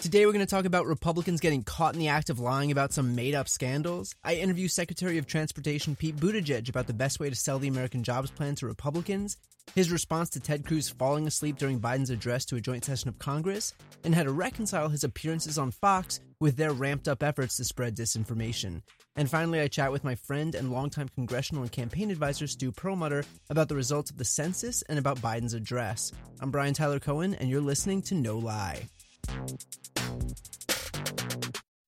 [0.00, 2.94] Today, we're going to talk about Republicans getting caught in the act of lying about
[2.94, 4.14] some made up scandals.
[4.24, 8.02] I interview Secretary of Transportation Pete Buttigieg about the best way to sell the American
[8.02, 9.36] Jobs Plan to Republicans,
[9.74, 13.18] his response to Ted Cruz falling asleep during Biden's address to a joint session of
[13.18, 17.64] Congress, and how to reconcile his appearances on Fox with their ramped up efforts to
[17.64, 18.80] spread disinformation.
[19.16, 23.26] And finally, I chat with my friend and longtime congressional and campaign advisor Stu Perelmuter
[23.50, 26.10] about the results of the census and about Biden's address.
[26.40, 28.88] I'm Brian Tyler Cohen, and you're listening to No Lie.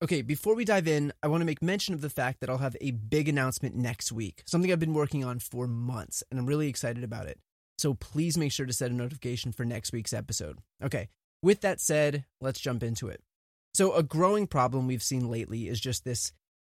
[0.02, 2.58] Okay, before we dive in, I want to make mention of the fact that I'll
[2.58, 6.46] have a big announcement next week, something I've been working on for months, and I'm
[6.46, 7.38] really excited about it.
[7.78, 10.58] So please make sure to set a notification for next week's episode.
[10.82, 11.08] Okay,
[11.40, 13.20] with that said, let's jump into it.
[13.74, 16.32] So, a growing problem we've seen lately is just this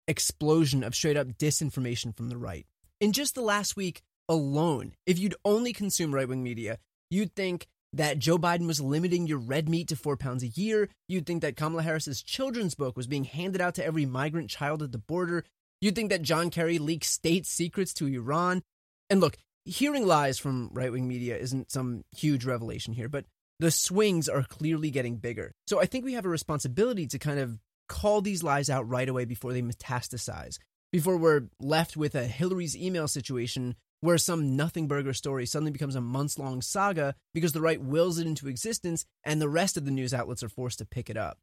[0.08, 2.66] explosion of straight up disinformation from the right.
[3.02, 6.78] In just the last week alone, if you'd only consume right wing media,
[7.10, 10.90] you'd think that Joe Biden was limiting your red meat to four pounds a year.
[11.08, 14.84] You'd think that Kamala Harris's children's book was being handed out to every migrant child
[14.84, 15.46] at the border.
[15.82, 18.64] You'd think that John Kerry leaked state secrets to Iran.
[19.10, 23.26] And look, hearing lies from right wing media isn't some huge revelation here, but
[23.60, 25.54] the swings are clearly getting bigger.
[25.68, 29.08] So I think we have a responsibility to kind of call these lies out right
[29.08, 30.58] away before they metastasize,
[30.92, 35.96] before we're left with a Hillary's email situation where some nothing burger story suddenly becomes
[35.96, 39.86] a months long saga because the right wills it into existence and the rest of
[39.86, 41.40] the news outlets are forced to pick it up.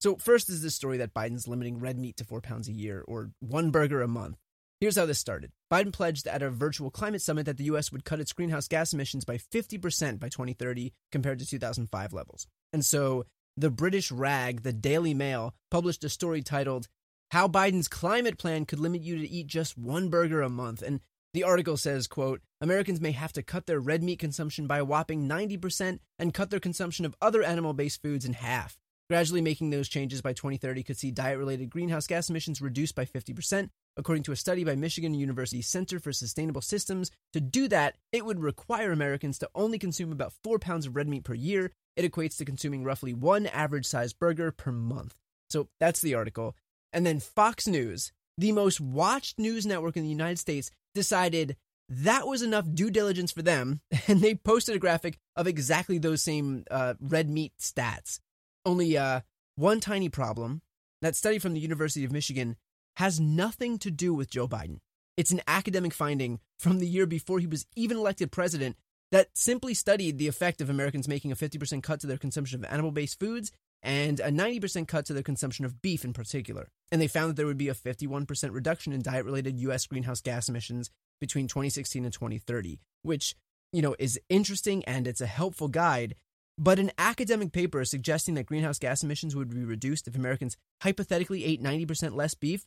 [0.00, 3.04] So, first is this story that Biden's limiting red meat to four pounds a year
[3.06, 4.38] or one burger a month.
[4.80, 7.92] Here's how this started Biden pledged at a virtual climate summit that the U.S.
[7.92, 12.46] would cut its greenhouse gas emissions by 50% by 2030 compared to 2005 levels.
[12.72, 13.26] And so,
[13.58, 16.88] the British rag, the Daily Mail, published a story titled,
[17.30, 20.80] How Biden's Climate Plan Could Limit You to Eat Just One Burger a Month.
[20.80, 21.00] And
[21.32, 24.84] the article says, quote, Americans may have to cut their red meat consumption by a
[24.84, 28.78] whopping 90% and cut their consumption of other animal based foods in half.
[29.08, 33.04] Gradually making those changes by 2030 could see diet related greenhouse gas emissions reduced by
[33.04, 37.10] 50%, according to a study by Michigan University Center for Sustainable Systems.
[37.32, 41.08] To do that, it would require Americans to only consume about 4 pounds of red
[41.08, 41.72] meat per year.
[41.96, 45.16] It equates to consuming roughly one average sized burger per month.
[45.48, 46.54] So that's the article.
[46.92, 51.56] And then Fox News, the most watched news network in the United States, decided
[51.88, 56.22] that was enough due diligence for them, and they posted a graphic of exactly those
[56.22, 58.20] same uh, red meat stats.
[58.64, 59.20] Only uh,
[59.56, 60.62] one tiny problem
[61.02, 62.56] that study from the University of Michigan
[62.96, 64.78] has nothing to do with Joe Biden.
[65.16, 68.76] It's an academic finding from the year before he was even elected president
[69.12, 72.70] that simply studied the effect of Americans making a 50% cut to their consumption of
[72.70, 73.50] animal based foods
[73.82, 76.68] and a 90% cut to their consumption of beef in particular.
[76.92, 80.20] And they found that there would be a 51% reduction in diet related US greenhouse
[80.20, 83.34] gas emissions between 2016 and 2030, which,
[83.72, 86.14] you know, is interesting and it's a helpful guide.
[86.58, 91.44] But an academic paper suggesting that greenhouse gas emissions would be reduced if Americans hypothetically
[91.44, 92.66] ate 90% less beef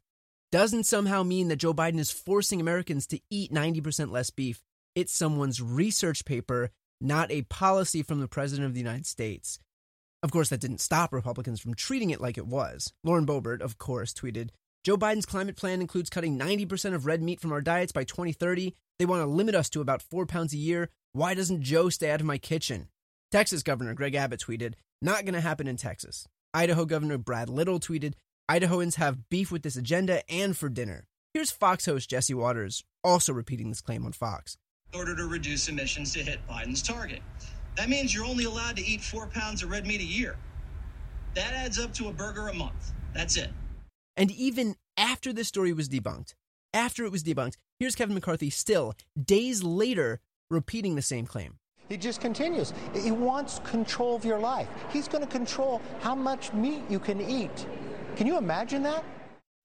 [0.51, 4.61] doesn't somehow mean that Joe Biden is forcing Americans to eat 90% less beef.
[4.95, 6.69] It's someone's research paper,
[7.01, 9.57] not a policy from the President of the United States.
[10.23, 12.93] Of course, that didn't stop Republicans from treating it like it was.
[13.03, 14.51] Lauren Boebert, of course, tweeted
[14.85, 18.73] Joe Biden's climate plan includes cutting 90% of red meat from our diets by 2030.
[18.99, 20.89] They want to limit us to about four pounds a year.
[21.11, 22.87] Why doesn't Joe stay out of my kitchen?
[23.31, 26.25] Texas Governor Greg Abbott tweeted, Not going to happen in Texas.
[26.53, 28.13] Idaho Governor Brad Little tweeted,
[28.49, 31.05] Idahoans have beef with this agenda and for dinner.
[31.33, 34.55] Here's Fox host Jesse Watters also repeating this claim on Fox.
[34.93, 37.21] In order to reduce emissions to hit Biden's target.
[37.75, 40.35] That means you're only allowed to eat four pounds of red meat a year.
[41.33, 42.91] That adds up to a burger a month.
[43.13, 43.49] That's it.
[44.15, 46.35] And even after this story was debunked,
[46.73, 50.19] after it was debunked, here's Kevin McCarthy still, days later,
[50.51, 51.57] repeating the same claim.
[51.89, 52.73] He just continues.
[52.95, 54.67] He wants control of your life.
[54.91, 57.65] He's going to control how much meat you can eat.
[58.15, 59.03] Can you imagine that?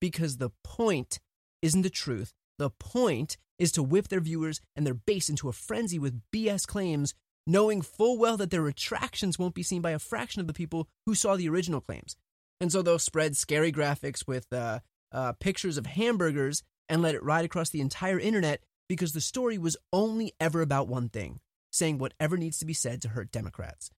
[0.00, 1.21] Because the point
[1.62, 2.32] isn't the truth.
[2.59, 6.67] The point is to whip their viewers and their base into a frenzy with BS
[6.67, 7.15] claims
[7.49, 10.87] knowing full well that their retractions won't be seen by a fraction of the people
[11.06, 12.15] who saw the original claims.
[12.61, 14.81] And so they'll spread scary graphics with uh,
[15.11, 19.59] uh, pictures of hamburgers and let it ride across the entire internet because the story
[19.59, 21.41] was only ever about one thing
[21.71, 23.91] saying whatever needs to be said to hurt Democrats.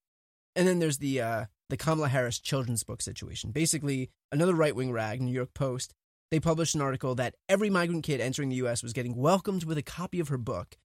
[0.56, 3.52] And then there's the uh, the Kamala Harris children's book situation.
[3.52, 5.94] Basically, another right wing rag, New York Post,
[6.30, 9.78] they published an article that every migrant kid entering the US was getting welcomed with
[9.78, 10.76] a copy of her book.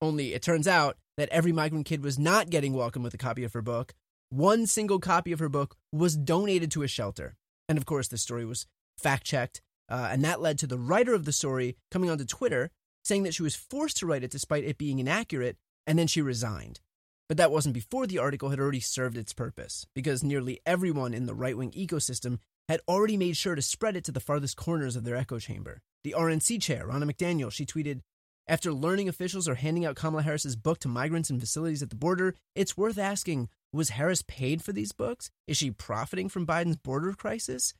[0.00, 3.44] Only it turns out that every migrant kid was not getting welcomed with a copy
[3.44, 3.94] of her book.
[4.30, 7.36] One single copy of her book was donated to a shelter.
[7.68, 8.66] And of course, the story was
[8.98, 9.60] fact checked.
[9.88, 12.70] Uh, and that led to the writer of the story coming onto Twitter
[13.04, 15.56] saying that she was forced to write it despite it being inaccurate,
[15.86, 16.80] and then she resigned.
[17.28, 21.26] But that wasn't before the article had already served its purpose, because nearly everyone in
[21.26, 22.38] the right wing ecosystem
[22.68, 25.82] had already made sure to spread it to the farthest corners of their echo chamber.
[26.02, 28.00] The RNC chair, Ronna McDaniel, she tweeted,
[28.46, 31.96] After learning officials are handing out Kamala Harris's book to migrants in facilities at the
[31.96, 35.30] border, it's worth asking was Harris paid for these books?
[35.46, 37.72] Is she profiting from Biden's border crisis?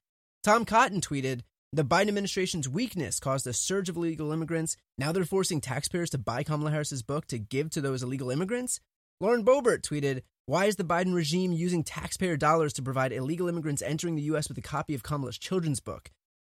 [0.42, 4.76] Tom Cotton tweeted, the Biden administration's weakness caused a surge of illegal immigrants.
[4.96, 8.80] Now they're forcing taxpayers to buy Kamala Harris's book to give to those illegal immigrants.
[9.20, 13.82] Lauren Boebert tweeted, Why is the Biden regime using taxpayer dollars to provide illegal immigrants
[13.82, 14.48] entering the U.S.
[14.48, 16.10] with a copy of Kamala's children's book?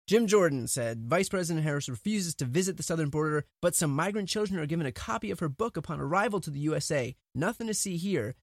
[0.09, 4.27] Jim Jordan said Vice President Harris refuses to visit the southern border, but some migrant
[4.27, 7.15] children are given a copy of her book upon arrival to the USA.
[7.35, 8.35] Nothing to see here.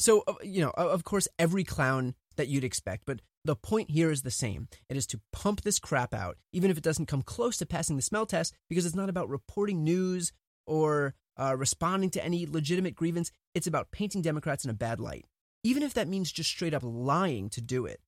[0.00, 4.10] So, uh, you know, of course, every clown that you'd expect, but the point here
[4.10, 4.66] is the same.
[4.88, 7.94] It is to pump this crap out, even if it doesn't come close to passing
[7.94, 10.32] the smell test, because it's not about reporting news
[10.66, 13.30] or uh, responding to any legitimate grievance.
[13.54, 15.26] It's about painting Democrats in a bad light,
[15.62, 18.00] even if that means just straight up lying to do it.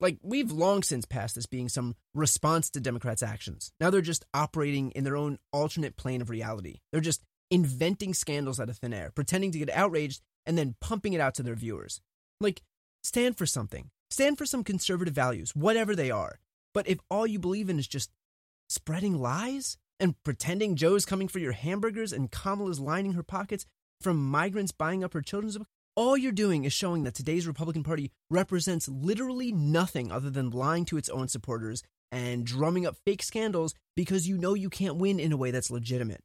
[0.00, 3.72] Like, we've long since passed this being some response to Democrats' actions.
[3.80, 6.80] Now they're just operating in their own alternate plane of reality.
[6.90, 11.12] They're just inventing scandals out of thin air, pretending to get outraged, and then pumping
[11.12, 12.00] it out to their viewers.
[12.40, 12.62] Like,
[13.02, 13.90] stand for something.
[14.10, 16.40] Stand for some conservative values, whatever they are.
[16.72, 18.10] But if all you believe in is just
[18.68, 23.66] spreading lies and pretending Joe's coming for your hamburgers and Kamala's lining her pockets
[24.00, 25.58] from migrants buying up her children's
[26.00, 30.86] all you're doing is showing that today's Republican Party represents literally nothing other than lying
[30.86, 35.20] to its own supporters and drumming up fake scandals because you know you can't win
[35.20, 36.22] in a way that's legitimate.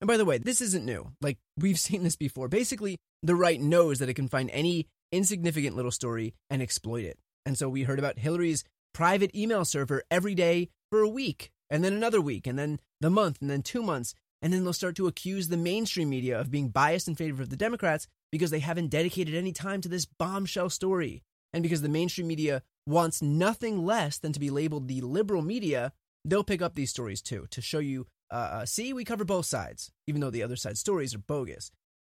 [0.00, 1.12] And by the way, this isn't new.
[1.20, 2.48] Like, we've seen this before.
[2.48, 7.18] Basically, the right knows that it can find any insignificant little story and exploit it.
[7.44, 8.64] And so we heard about Hillary's
[8.94, 13.10] private email server every day for a week, and then another week, and then the
[13.10, 14.14] month, and then two months.
[14.40, 17.50] And then they'll start to accuse the mainstream media of being biased in favor of
[17.50, 21.22] the Democrats because they haven't dedicated any time to this bombshell story.
[21.52, 25.92] And because the mainstream media wants nothing less than to be labeled the liberal media,
[26.24, 29.46] they'll pick up these stories too to show you uh, uh see, we cover both
[29.46, 31.70] sides, even though the other side's stories are bogus.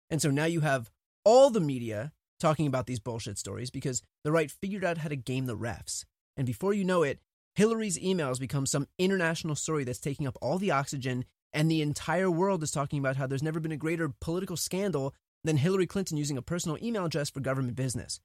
[0.09, 0.89] And so now you have
[1.23, 5.15] all the media talking about these bullshit stories because the right figured out how to
[5.15, 6.05] game the refs.
[6.35, 7.19] And before you know it,
[7.55, 12.29] Hillary's emails become some international story that's taking up all the oxygen, and the entire
[12.29, 16.17] world is talking about how there's never been a greater political scandal than Hillary Clinton
[16.17, 18.19] using a personal email address for government business.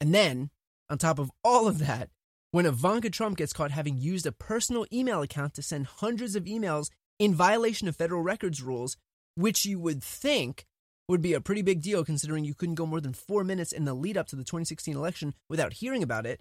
[0.00, 0.50] And then,
[0.90, 2.10] on top of all of that,
[2.50, 6.44] when Ivanka Trump gets caught having used a personal email account to send hundreds of
[6.44, 6.86] emails
[7.18, 8.96] in violation of federal records rules,
[9.34, 10.66] which you would think
[11.08, 13.84] would be a pretty big deal considering you couldn't go more than four minutes in
[13.84, 16.40] the lead up to the 2016 election without hearing about it.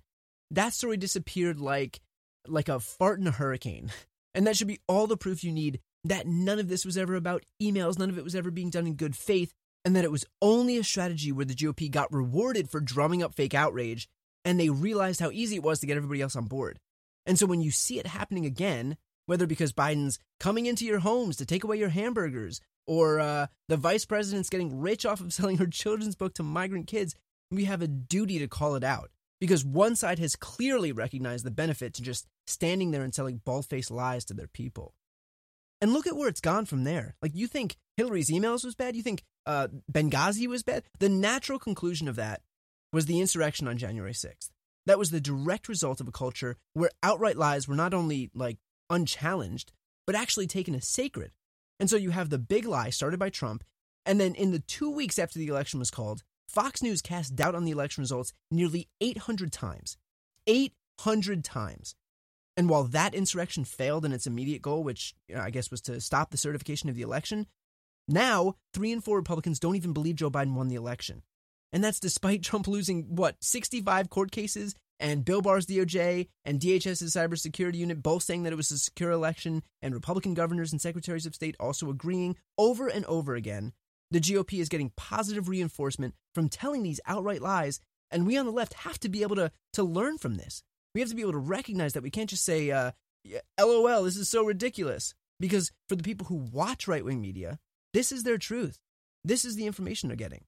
[0.51, 2.01] That story disappeared like
[2.47, 3.91] like a fart in a hurricane.
[4.33, 7.15] And that should be all the proof you need that none of this was ever
[7.15, 9.53] about emails, none of it was ever being done in good faith,
[9.85, 13.35] and that it was only a strategy where the GOP got rewarded for drumming up
[13.35, 14.09] fake outrage
[14.43, 16.79] and they realized how easy it was to get everybody else on board.
[17.25, 21.37] And so when you see it happening again, whether because Biden's coming into your homes
[21.37, 25.57] to take away your hamburgers or uh, the vice president's getting rich off of selling
[25.57, 27.15] her children's book to migrant kids,
[27.51, 31.51] we have a duty to call it out because one side has clearly recognized the
[31.51, 34.93] benefit to just standing there and telling bald faced lies to their people.
[35.81, 37.15] And look at where it's gone from there.
[37.21, 38.95] Like, you think Hillary's emails was bad?
[38.95, 40.83] You think uh, Benghazi was bad?
[40.99, 42.41] The natural conclusion of that
[42.93, 44.49] was the insurrection on January 6th.
[44.85, 48.57] That was the direct result of a culture where outright lies were not only like
[48.89, 49.71] unchallenged,
[50.05, 51.31] but actually taken as sacred.
[51.79, 53.63] And so you have the big lie started by Trump.
[54.05, 57.55] And then in the two weeks after the election was called, Fox News cast doubt
[57.55, 59.97] on the election results nearly 800 times.
[60.47, 61.95] 800 times.
[62.57, 65.81] And while that insurrection failed in its immediate goal, which you know, I guess was
[65.81, 67.47] to stop the certification of the election,
[68.07, 71.23] now three and four Republicans don't even believe Joe Biden won the election.
[71.73, 77.15] And that's despite Trump losing, what, 65 court cases and Bill Barr's DOJ and DHS's
[77.15, 81.25] cybersecurity unit both saying that it was a secure election, and Republican governors and secretaries
[81.25, 83.73] of state also agreeing over and over again,
[84.11, 87.79] the GOP is getting positive reinforcement from telling these outright lies,
[88.11, 90.63] and we on the left have to be able to, to learn from this.
[90.95, 92.91] We have to be able to recognize that we can't just say, uh,
[93.59, 95.13] LOL, this is so ridiculous.
[95.39, 97.59] Because for the people who watch right wing media,
[97.93, 98.79] this is their truth.
[99.23, 100.45] This is the information they're getting.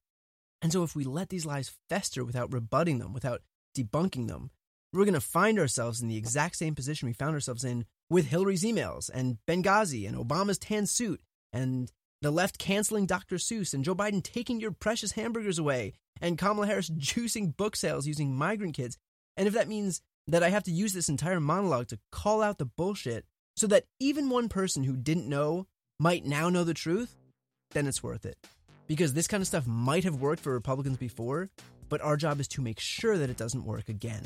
[0.62, 3.42] And so if we let these lies fester without rebutting them, without
[3.76, 4.50] debunking them,
[4.92, 8.28] we're going to find ourselves in the exact same position we found ourselves in with
[8.28, 11.20] Hillary's emails and Benghazi and Obama's tan suit
[11.52, 13.36] and the left canceling Dr.
[13.36, 18.06] Seuss and Joe Biden taking your precious hamburgers away and Kamala Harris juicing book sales
[18.06, 18.96] using migrant kids.
[19.36, 22.58] And if that means that I have to use this entire monologue to call out
[22.58, 23.24] the bullshit
[23.56, 25.66] so that even one person who didn't know
[25.98, 27.16] might now know the truth,
[27.72, 28.36] then it's worth it.
[28.86, 31.50] Because this kind of stuff might have worked for Republicans before,
[31.88, 34.22] but our job is to make sure that it doesn't work again.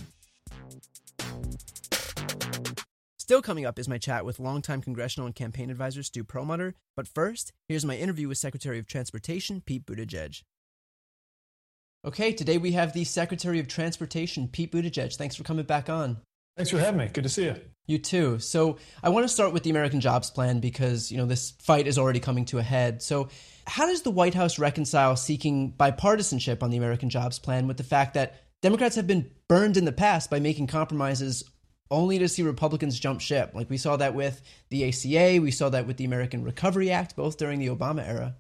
[3.17, 6.75] Still coming up is my chat with longtime congressional and campaign advisor Stu Perelmuter.
[6.97, 10.43] But first, here's my interview with Secretary of Transportation Pete Buttigieg.
[12.05, 15.15] Okay, today we have the Secretary of Transportation Pete Buttigieg.
[15.15, 16.17] Thanks for coming back on.
[16.57, 17.07] Thanks for having me.
[17.07, 17.55] Good to see you.
[17.87, 18.41] You too.
[18.41, 21.87] So I want to start with the American Jobs Plan because you know this fight
[21.87, 23.03] is already coming to a head.
[23.03, 23.29] So
[23.69, 27.85] how does the White House reconcile seeking bipartisanship on the American Jobs Plan with the
[27.85, 31.45] fact that Democrats have been burned in the past by making compromises
[31.89, 33.53] only to see Republicans jump ship?
[33.55, 37.15] Like we saw that with the ACA, we saw that with the American Recovery Act,
[37.15, 38.35] both during the Obama era.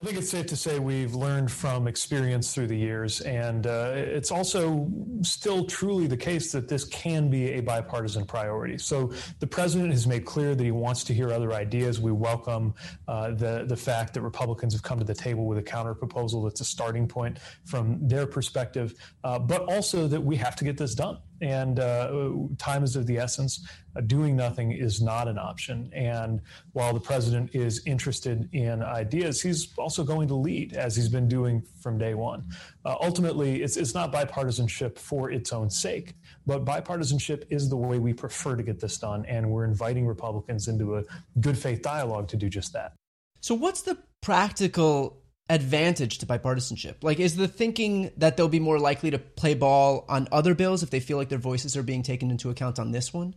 [0.00, 3.94] I think it's safe to say we've learned from experience through the years, and uh,
[3.96, 4.88] it's also
[5.22, 8.78] still truly the case that this can be a bipartisan priority.
[8.78, 11.98] So the president has made clear that he wants to hear other ideas.
[11.98, 12.74] We welcome
[13.08, 16.44] uh, the the fact that Republicans have come to the table with a counter proposal
[16.44, 20.76] that's a starting point from their perspective, uh, but also that we have to get
[20.76, 23.66] this done and uh, time is of the essence.
[23.96, 25.90] Uh, doing nothing is not an option.
[25.92, 26.40] And
[26.72, 31.28] while the president is interested in ideas, he's also going to lead, as he's been
[31.28, 32.44] doing from day one.
[32.84, 36.14] Uh, ultimately, it's, it's not bipartisanship for its own sake,
[36.46, 39.24] but bipartisanship is the way we prefer to get this done.
[39.26, 41.02] And we're inviting Republicans into a
[41.40, 42.92] good faith dialogue to do just that.
[43.40, 47.02] So, what's the practical advantage to bipartisanship?
[47.02, 50.82] Like, is the thinking that they'll be more likely to play ball on other bills
[50.82, 53.34] if they feel like their voices are being taken into account on this one?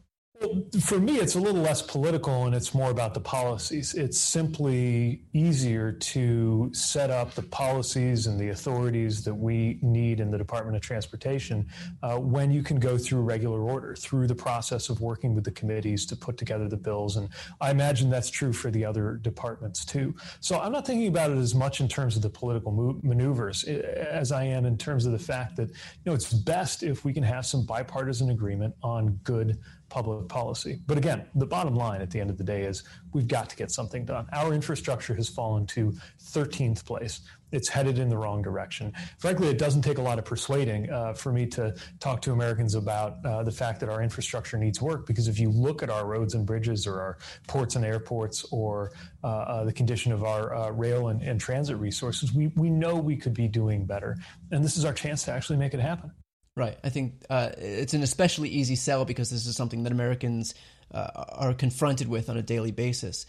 [0.81, 3.93] For me, it's a little less political and it's more about the policies.
[3.93, 10.31] It's simply easier to set up the policies and the authorities that we need in
[10.31, 11.67] the Department of Transportation
[12.01, 15.51] uh, when you can go through regular order, through the process of working with the
[15.51, 17.17] committees to put together the bills.
[17.17, 17.29] And
[17.59, 20.15] I imagine that's true for the other departments too.
[20.39, 24.31] So I'm not thinking about it as much in terms of the political maneuvers as
[24.31, 27.23] I am in terms of the fact that, you know, it's best if we can
[27.23, 29.59] have some bipartisan agreement on good
[29.91, 30.79] public policy.
[30.87, 32.83] But again, the bottom line at the end of the day is
[33.13, 34.25] we've got to get something done.
[34.31, 35.93] Our infrastructure has fallen to
[36.23, 37.21] 13th place.
[37.51, 38.93] It's headed in the wrong direction.
[39.19, 42.75] Frankly, it doesn't take a lot of persuading uh, for me to talk to Americans
[42.75, 45.05] about uh, the fact that our infrastructure needs work.
[45.05, 47.17] Because if you look at our roads and bridges, or our
[47.47, 48.93] ports and airports, or
[49.25, 52.95] uh, uh the condition of our uh, rail and, and transit resources, we, we know
[52.95, 54.15] we could be doing better.
[54.51, 56.11] And this is our chance to actually make it happen.
[56.55, 56.77] Right.
[56.83, 60.53] I think uh, it's an especially easy sell because this is something that Americans
[60.93, 63.25] uh, are confronted with on a daily basis.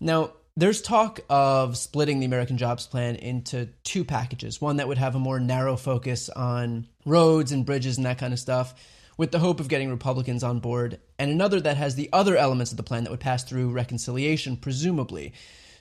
[0.00, 4.98] Now, there's talk of splitting the American Jobs Plan into two packages one that would
[4.98, 8.74] have a more narrow focus on roads and bridges and that kind of stuff,
[9.16, 12.70] with the hope of getting Republicans on board, and another that has the other elements
[12.70, 15.32] of the plan that would pass through reconciliation, presumably.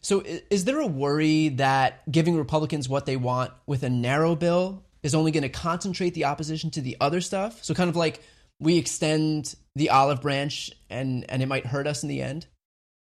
[0.01, 4.83] So, is there a worry that giving Republicans what they want with a narrow bill
[5.03, 7.63] is only going to concentrate the opposition to the other stuff.
[7.63, 8.21] So kind of like
[8.59, 12.47] we extend the olive branch and and it might hurt us in the end.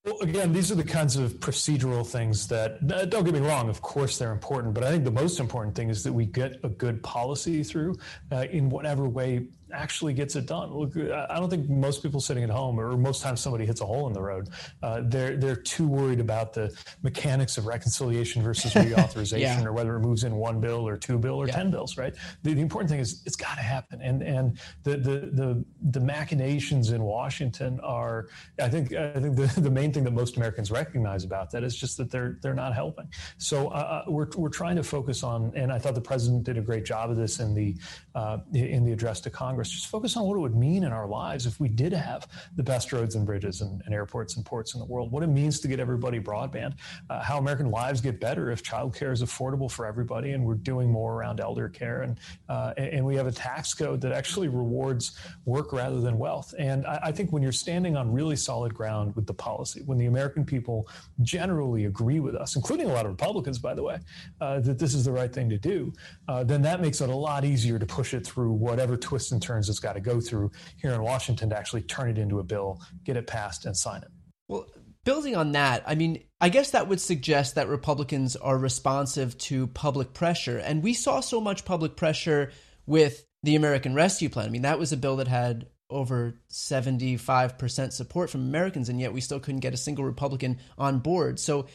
[0.07, 3.81] Well, again, these are the kinds of procedural things that, don't get me wrong, of
[3.81, 6.69] course they're important, but I think the most important thing is that we get a
[6.69, 7.97] good policy through
[8.31, 10.71] uh, in whatever way actually gets it done.
[10.73, 13.85] Look, I don't think most people sitting at home, or most times somebody hits a
[13.85, 14.49] hole in the road,
[14.81, 19.63] uh, they're they're too worried about the mechanics of reconciliation versus reauthorization, yeah.
[19.63, 21.55] or whether it moves in one bill or two bill or yeah.
[21.55, 21.97] ten bills.
[21.97, 22.13] Right.
[22.43, 25.99] The, the, important thing is it's got to happen, and and the, the the the
[25.99, 28.27] machinations in Washington are,
[28.61, 31.75] I think I think the, the main thing that most Americans recognize about that is
[31.75, 33.07] just that they're they're not helping.
[33.37, 36.57] So uh, uh we're we're trying to focus on, and I thought the president did
[36.57, 37.75] a great job of this in the
[38.15, 40.91] uh, in the address to Congress Congress, just focus on what it would mean in
[40.91, 44.45] our lives if we did have the best roads and bridges and, and airports and
[44.45, 46.75] ports in the world, what it means to get everybody broadband,
[47.09, 50.91] uh, how American lives get better if childcare is affordable for everybody and we're doing
[50.91, 52.03] more around elder care.
[52.03, 56.53] And, uh, and we have a tax code that actually rewards work rather than wealth.
[56.59, 59.97] And I, I think when you're standing on really solid ground with the policy, when
[59.97, 60.87] the American people
[61.23, 63.97] generally agree with us, including a lot of Republicans, by the way,
[64.39, 65.91] uh, that this is the right thing to do,
[66.27, 69.41] uh, then that makes it a lot easier to push it through whatever twists and
[69.47, 70.51] turns it's got to go through
[70.81, 74.01] here in Washington to actually turn it into a bill, get it passed, and sign
[74.01, 74.09] it.
[74.47, 74.67] Well,
[75.05, 79.67] building on that, I mean, I guess that would suggest that Republicans are responsive to
[79.67, 80.57] public pressure.
[80.57, 82.51] And we saw so much public pressure
[82.85, 84.47] with the American Rescue Plan.
[84.47, 89.13] I mean, that was a bill that had over 75% support from Americans, and yet
[89.13, 91.39] we still couldn't get a single Republican on board.
[91.39, 91.67] So,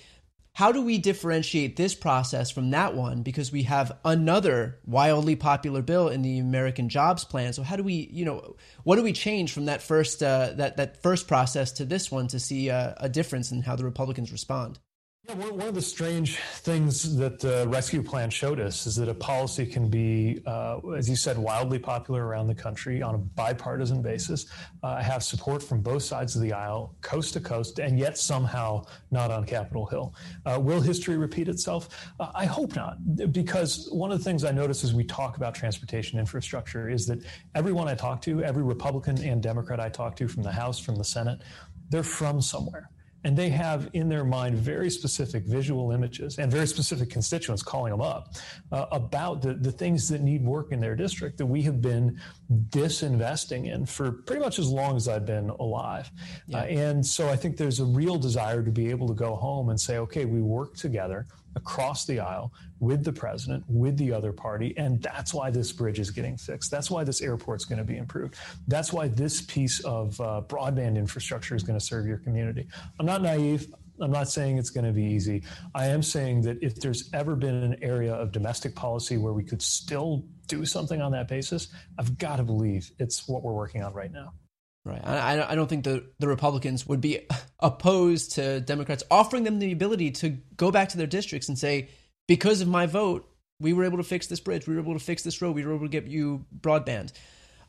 [0.54, 3.22] how do we differentiate this process from that one?
[3.22, 7.54] Because we have another wildly popular bill in the American Jobs Plan.
[7.54, 10.76] So, how do we, you know, what do we change from that first uh, that
[10.76, 14.30] that first process to this one to see uh, a difference in how the Republicans
[14.30, 14.78] respond?
[15.28, 19.64] One of the strange things that the rescue plan showed us is that a policy
[19.64, 24.46] can be, uh, as you said, wildly popular around the country on a bipartisan basis,
[24.82, 28.84] uh, have support from both sides of the aisle, coast to coast, and yet somehow
[29.10, 30.12] not on Capitol Hill.
[30.44, 31.88] Uh, will history repeat itself?
[32.18, 32.98] Uh, I hope not,
[33.32, 37.20] because one of the things I notice as we talk about transportation infrastructure is that
[37.54, 40.96] everyone I talk to, every Republican and Democrat I talk to from the House, from
[40.96, 41.40] the Senate,
[41.90, 42.90] they're from somewhere.
[43.24, 47.92] And they have in their mind very specific visual images and very specific constituents calling
[47.92, 48.34] them up
[48.72, 52.20] uh, about the, the things that need work in their district that we have been
[52.70, 56.10] disinvesting in for pretty much as long as I've been alive.
[56.46, 56.58] Yeah.
[56.58, 59.68] Uh, and so I think there's a real desire to be able to go home
[59.68, 64.32] and say, okay, we work together across the aisle with the president, with the other
[64.32, 64.74] party.
[64.76, 66.70] And that's why this bridge is getting fixed.
[66.70, 68.36] That's why this airport's going to be improved.
[68.68, 72.66] That's why this piece of uh, broadband infrastructure is going to serve your community.
[72.98, 73.72] I'm not naive.
[74.00, 75.44] I'm not saying it's going to be easy.
[75.74, 79.44] I am saying that if there's ever been an area of domestic policy where we
[79.44, 81.68] could still do something on that basis,
[81.98, 84.32] I've got to believe it's what we're working on right now.
[84.84, 85.00] Right.
[85.04, 87.20] I, I don't think the, the Republicans would be
[87.60, 91.88] opposed to Democrats offering them the ability to go back to their districts and say,
[92.26, 93.28] because of my vote,
[93.60, 95.64] we were able to fix this bridge, we were able to fix this road, we
[95.64, 97.12] were able to get you broadband.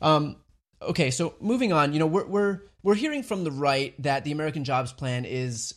[0.02, 0.36] Um,
[0.82, 4.32] okay, so moving on, you know, we're, we're, we're hearing from the right that the
[4.32, 5.74] American Jobs Plan is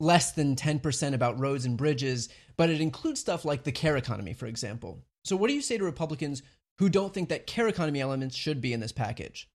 [0.00, 4.32] less than 10% about roads and bridges, but it includes stuff like the care economy,
[4.32, 5.04] for example.
[5.24, 6.42] So, what do you say to Republicans
[6.78, 9.48] who don't think that care economy elements should be in this package?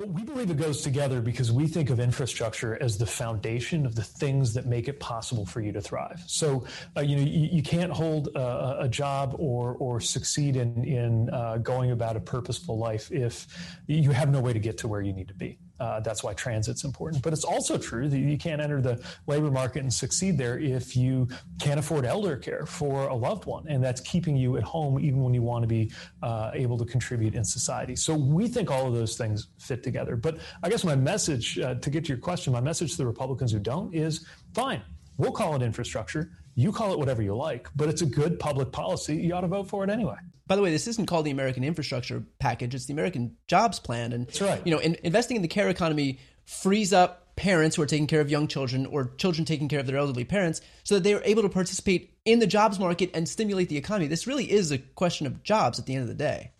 [0.00, 3.94] Well, we believe it goes together because we think of infrastructure as the foundation of
[3.94, 6.22] the things that make it possible for you to thrive.
[6.26, 6.64] So,
[6.96, 11.28] uh, you know, you, you can't hold a, a, job or or succeed in in
[11.28, 13.46] uh, going about a purposeful life if
[13.88, 15.58] you have no way to get to where you need to be.
[15.80, 17.22] Uh, that's why transit's important.
[17.22, 20.94] But it's also true that you can't enter the labor market and succeed there if
[20.94, 21.26] you
[21.58, 23.66] can't afford elder care for a loved one.
[23.66, 25.90] And that's keeping you at home even when you want to be
[26.22, 27.96] uh, able to contribute in society.
[27.96, 30.16] So we think all of those things fit together.
[30.16, 33.06] But I guess my message, uh, to get to your question, my message to the
[33.06, 34.82] Republicans who don't is fine,
[35.16, 36.30] we'll call it infrastructure.
[36.54, 39.16] You call it whatever you like, but it's a good public policy.
[39.16, 40.16] You ought to vote for it anyway.
[40.46, 44.12] By the way, this isn't called the American Infrastructure Package; it's the American Jobs Plan.
[44.12, 44.60] And That's right.
[44.64, 48.20] You know, in, investing in the care economy frees up parents who are taking care
[48.20, 51.22] of young children or children taking care of their elderly parents, so that they are
[51.24, 54.08] able to participate in the jobs market and stimulate the economy.
[54.08, 56.52] This really is a question of jobs at the end of the day.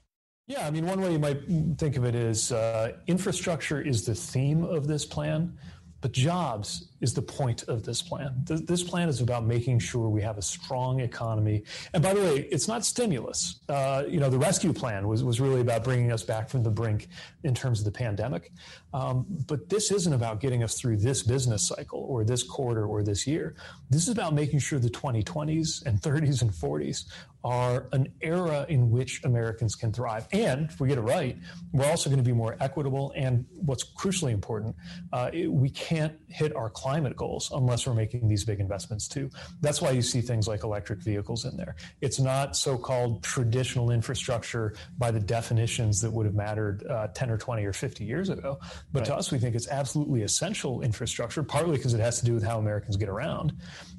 [0.47, 1.43] Yeah, I mean, one way you might
[1.79, 5.59] think of it is uh, infrastructure is the theme of this plan,
[6.01, 8.35] but jobs is the point of this plan.
[8.45, 11.65] This plan is about making sure we have a strong economy.
[11.95, 13.61] And by the way, it's not stimulus.
[13.69, 16.71] Uh, you know, the rescue plan was, was really about bringing us back from the
[16.71, 17.09] brink
[17.43, 18.53] in terms of the pandemic.
[18.93, 23.03] Um, but this isn't about getting us through this business cycle or this quarter or
[23.03, 23.55] this year.
[23.89, 27.05] This is about making sure the 2020s and 30s and 40s
[27.43, 30.29] are an era in which Americans can thrive.
[30.33, 31.39] And if we get it right,
[31.73, 33.13] we're also going to be more equitable.
[33.17, 34.77] And what's crucially important,
[35.13, 39.07] uh, it, we can't hit our climate climate goals unless we're making these big investments
[39.07, 39.31] too.
[39.61, 41.77] That's why you see things like electric vehicles in there.
[42.01, 47.31] It's not so called traditional infrastructure by the definitions that would have mattered uh, 10
[47.31, 48.59] or 20 or 50 years ago.
[48.93, 49.07] But right.
[49.07, 52.43] to us, we think it's absolutely essential infrastructure, partly because it has to do with
[52.43, 53.53] how Americans get around,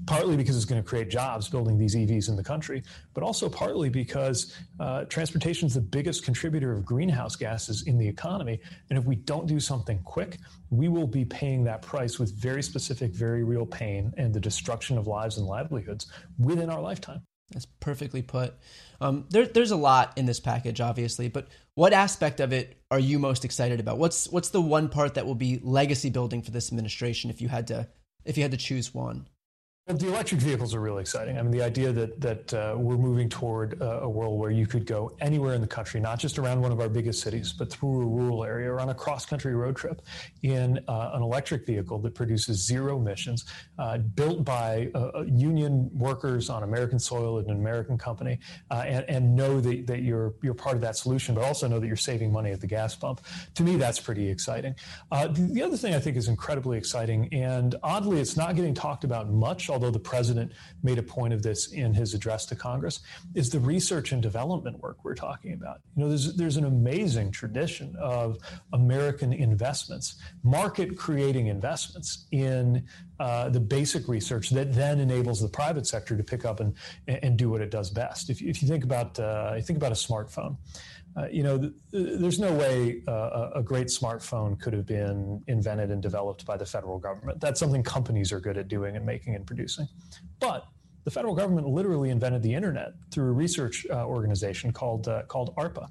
[0.06, 3.48] partly because it's going to create jobs building these EVs in the country, but also
[3.48, 8.60] partly because uh, transportation is the biggest contributor of greenhouse gases in the economy.
[8.90, 10.40] And if we don't do something quick,
[10.72, 14.98] we will be paying that price with very specific, very real pain and the destruction
[14.98, 16.08] of lives and livelihoods
[16.40, 17.22] within our lifetime.
[17.52, 18.54] That's perfectly put.
[19.02, 23.00] Um, there, there's a lot in this package, obviously, but what aspect of it are
[23.00, 23.98] you most excited about?
[23.98, 27.50] What's what's the one part that will be legacy building for this administration if you
[27.50, 27.90] had to
[28.24, 29.28] if you had to choose one?
[29.88, 31.39] Well, the electric vehicles are really exciting.
[31.39, 34.86] I mean, the idea that that uh, we're moving toward a, world where you could
[34.86, 38.02] go anywhere in the country, not just around one of our biggest cities, but through
[38.02, 40.04] a rural area or on a cross-country road trip
[40.44, 43.46] in uh, an electric vehicle that produces zero emissions,
[43.80, 44.91] uh, built by
[45.26, 48.38] union workers on American soil at an American company,
[48.70, 51.88] and, and, know that, that you're you're part of that solution, but also know that
[51.88, 53.22] you're saving money at the gas pump.
[53.56, 54.76] To me, that's pretty exciting.
[55.10, 59.06] The, the other thing I think is incredibly exciting, and oddly, it's not getting talked
[59.06, 60.52] about much although the president
[60.84, 63.00] made a point of this in his address to Congress,
[63.34, 65.82] is the research and development work we're talking about.
[65.96, 68.38] You know, there's, there's an amazing tradition of
[68.74, 72.86] American investments, market creating investments in
[73.22, 76.74] uh, the basic research that then enables the private sector to pick up and,
[77.08, 78.32] and do what it does best.
[78.32, 80.58] If, if you think about, uh, you think about a smartphone,
[81.16, 85.92] uh, you know, th- there's no way uh, a great smartphone could have been invented
[85.92, 87.40] and developed by the federal government.
[87.40, 89.88] That's something companies are good at doing and making and producing.
[90.40, 90.66] But
[91.04, 95.56] the federal government literally invented the internet through a research uh, organization called uh, called
[95.56, 95.88] ARPA,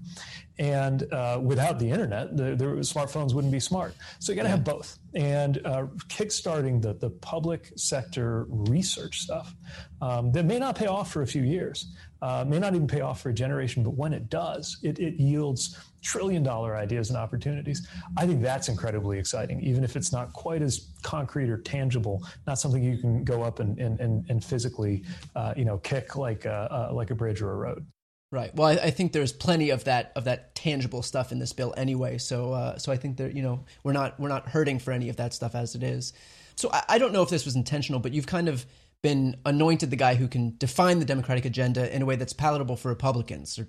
[0.59, 3.95] and uh, without the internet, the, the, smartphones wouldn't be smart.
[4.19, 4.99] So you got to have both.
[5.15, 9.55] And uh, kickstarting the the public sector research stuff
[10.01, 13.01] um, that may not pay off for a few years, uh, may not even pay
[13.01, 17.19] off for a generation, but when it does, it, it yields trillion dollar ideas and
[17.19, 17.87] opportunities.
[18.17, 22.59] I think that's incredibly exciting, even if it's not quite as concrete or tangible, not
[22.59, 25.05] something you can go up and, and, and, and physically,
[25.37, 27.87] uh, you know, kick like a, uh, like a bridge or a road.
[28.33, 28.55] Right.
[28.55, 31.75] Well, I, I, think there's plenty of that of that tangible stuff in this bill
[31.77, 32.17] anyway.
[32.19, 35.09] So, uh, so I think that you know we're not we're not hurting for any
[35.09, 36.13] of that stuff as it is.
[36.55, 38.65] So I, I don't know if this was intentional, but you've kind of
[39.03, 42.77] been anointed the guy who can define the Democratic agenda in a way that's palatable
[42.77, 43.59] for Republicans.
[43.59, 43.67] Or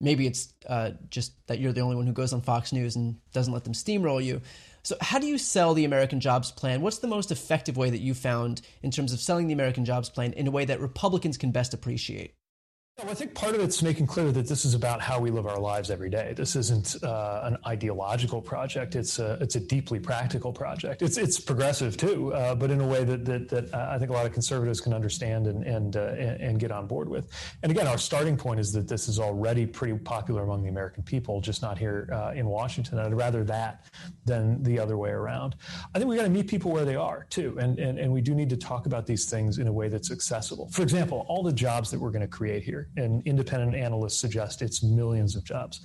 [0.00, 3.16] maybe it's uh, just that you're the only one who goes on Fox News and
[3.32, 4.40] doesn't let them steamroll you.
[4.82, 6.80] So, how do you sell the American Jobs Plan?
[6.80, 10.08] What's the most effective way that you found in terms of selling the American Jobs
[10.08, 12.34] Plan in a way that Republicans can best appreciate?
[13.02, 15.46] Well, I think part of it's making clear that this is about how we live
[15.46, 16.34] our lives every day.
[16.36, 18.94] This isn't uh, an ideological project.
[18.94, 21.00] It's a it's a deeply practical project.
[21.00, 24.12] It's it's progressive too, uh, but in a way that that, that I think a
[24.12, 26.00] lot of conservatives can understand and and, uh,
[26.40, 27.30] and get on board with.
[27.62, 31.02] And again, our starting point is that this is already pretty popular among the American
[31.02, 32.98] people, just not here uh, in Washington.
[32.98, 33.86] I'd rather that
[34.26, 35.56] than the other way around.
[35.94, 38.20] I think we got to meet people where they are too, and, and and we
[38.20, 40.68] do need to talk about these things in a way that's accessible.
[40.68, 44.62] For example, all the jobs that we're going to create here and independent analysts suggest
[44.62, 45.80] it's millions of jobs.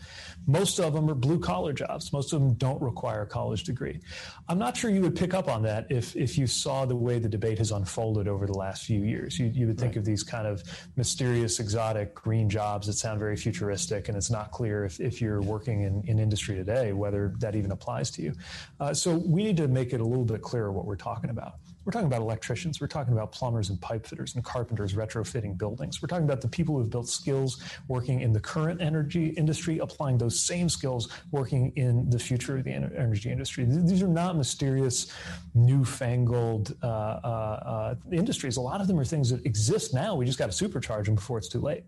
[0.47, 2.11] Most of them are blue collar jobs.
[2.11, 3.99] Most of them don't require a college degree.
[4.47, 7.19] I'm not sure you would pick up on that if, if you saw the way
[7.19, 9.39] the debate has unfolded over the last few years.
[9.39, 9.97] You, you would think right.
[9.97, 10.63] of these kind of
[10.95, 15.41] mysterious, exotic green jobs that sound very futuristic, and it's not clear if, if you're
[15.41, 18.33] working in, in industry today whether that even applies to you.
[18.79, 21.55] Uh, so we need to make it a little bit clearer what we're talking about.
[21.85, 22.81] We're talking about electricians.
[22.81, 26.01] We're talking about plumbers and pipe fitters and carpenters retrofitting buildings.
[26.01, 29.77] We're talking about the people who have built skills working in the current energy industry,
[29.77, 33.65] applying those same skills working in the future of the energy industry.
[33.67, 35.13] These are not mysterious,
[35.53, 38.57] newfangled uh, uh, uh, industries.
[38.57, 40.15] A lot of them are things that exist now.
[40.15, 41.83] We just got to supercharge them before it's too late.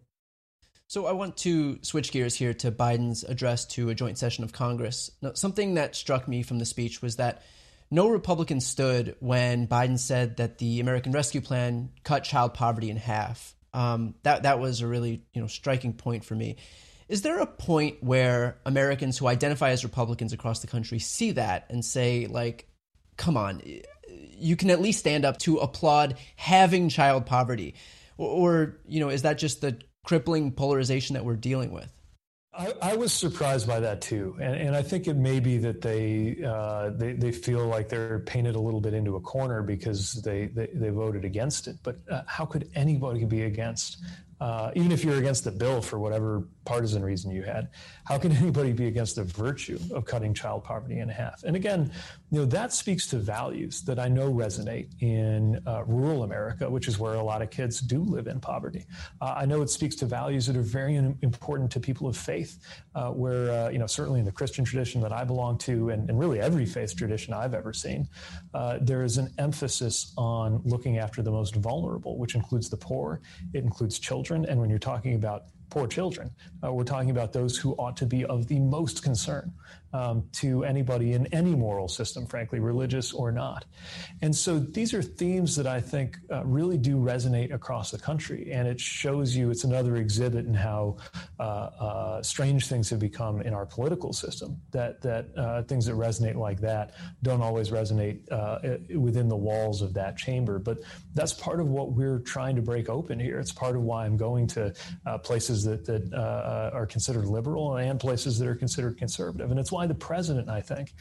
[0.89, 4.53] So I want to switch gears here to Biden's address to a joint session of
[4.53, 5.11] Congress.
[5.21, 7.41] Now, something that struck me from the speech was that
[7.89, 12.97] no Republican stood when Biden said that the American Rescue Plan cut child poverty in
[12.97, 13.55] half.
[13.73, 16.57] Um, that that was a really you know striking point for me.
[17.07, 21.67] Is there a point where Americans who identify as Republicans across the country see that
[21.69, 22.67] and say like,
[23.15, 23.61] "Come on,
[24.07, 27.75] you can at least stand up to applaud having child poverty,"
[28.17, 31.91] or, or you know, is that just the crippling polarization that we're dealing with?
[32.57, 35.79] I, I, was surprised by that too, and, and, I think it may be that
[35.79, 40.13] they, uh, they they feel like they're painted a little bit into a corner because
[40.23, 41.77] they they, they voted against it.
[41.83, 43.97] But uh, how could anybody be against
[44.39, 47.69] uh, even if you're against the bill for whatever partisan reason you had,
[48.05, 51.43] how can anybody be against the virtue of cutting child poverty in half?
[51.43, 51.91] And again,
[52.29, 56.87] you know that speaks to values that I know resonate in uh, rural America, which
[56.87, 58.85] is where a lot of kids do live in poverty.
[59.21, 62.59] Uh, I know it speaks to values that are very important to people of faith,
[62.95, 66.09] uh, where uh, you know certainly in the Christian tradition that I belong to, and,
[66.09, 68.07] and really every faith tradition I've ever seen,
[68.53, 73.21] uh, there is an emphasis on looking after the most vulnerable, which includes the poor,
[73.53, 74.49] it includes children children.
[74.49, 76.31] And when you're talking about poor children,
[76.63, 79.53] uh, we're talking about those who ought to be of the most concern
[79.93, 83.65] um, to anybody in any moral system, frankly, religious or not.
[84.21, 88.51] And so these are themes that I think uh, really do resonate across the country.
[88.51, 90.97] And it shows you it's another exhibit in how
[91.39, 95.93] uh, uh, strange things have become in our political system, that, that uh, things that
[95.93, 100.59] resonate like that don't always resonate uh, within the walls of that chamber.
[100.59, 100.79] But
[101.13, 103.39] that's part of what we're trying to break open here.
[103.39, 104.73] It's part of why I'm going to
[105.05, 106.13] uh, places that, that
[106.73, 109.51] are considered liberal and places that are considered conservative.
[109.51, 110.95] And it's why the president, I think,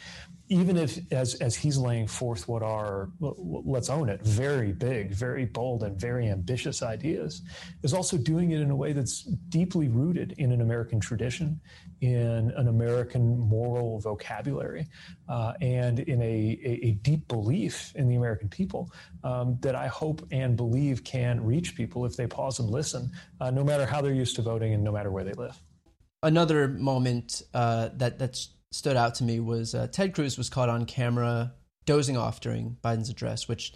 [0.48, 5.44] even if as as he's laying forth what are let's own it very big very
[5.44, 7.42] bold and very ambitious ideas
[7.82, 11.60] is also doing it in a way that's deeply rooted in an american tradition
[12.00, 14.86] in an american moral vocabulary
[15.28, 18.88] uh, and in a, a, a, deep belief in the american people
[19.24, 23.10] um, that i hope and believe can reach people if they pause and listen
[23.40, 25.60] uh, no matter how they're used to voting and no matter where they live.
[26.22, 30.68] Another moment uh, that that's stood out to me was uh, Ted Cruz was caught
[30.68, 33.72] on camera dozing off during Biden's address, which,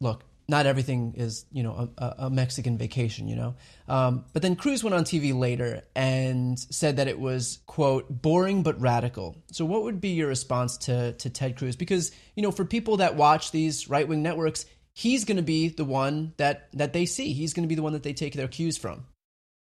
[0.00, 3.54] look, not everything is, you know, a, a Mexican vacation, you know.
[3.86, 8.62] Um, but then Cruz went on TV later and said that it was, quote, boring
[8.62, 9.36] but radical.
[9.52, 11.76] So what would be your response to, to Ted Cruz?
[11.76, 15.68] Because, you know, for people that watch these right wing networks, he's going to be
[15.68, 17.34] the one that, that they see.
[17.34, 19.04] He's going to be the one that they take their cues from.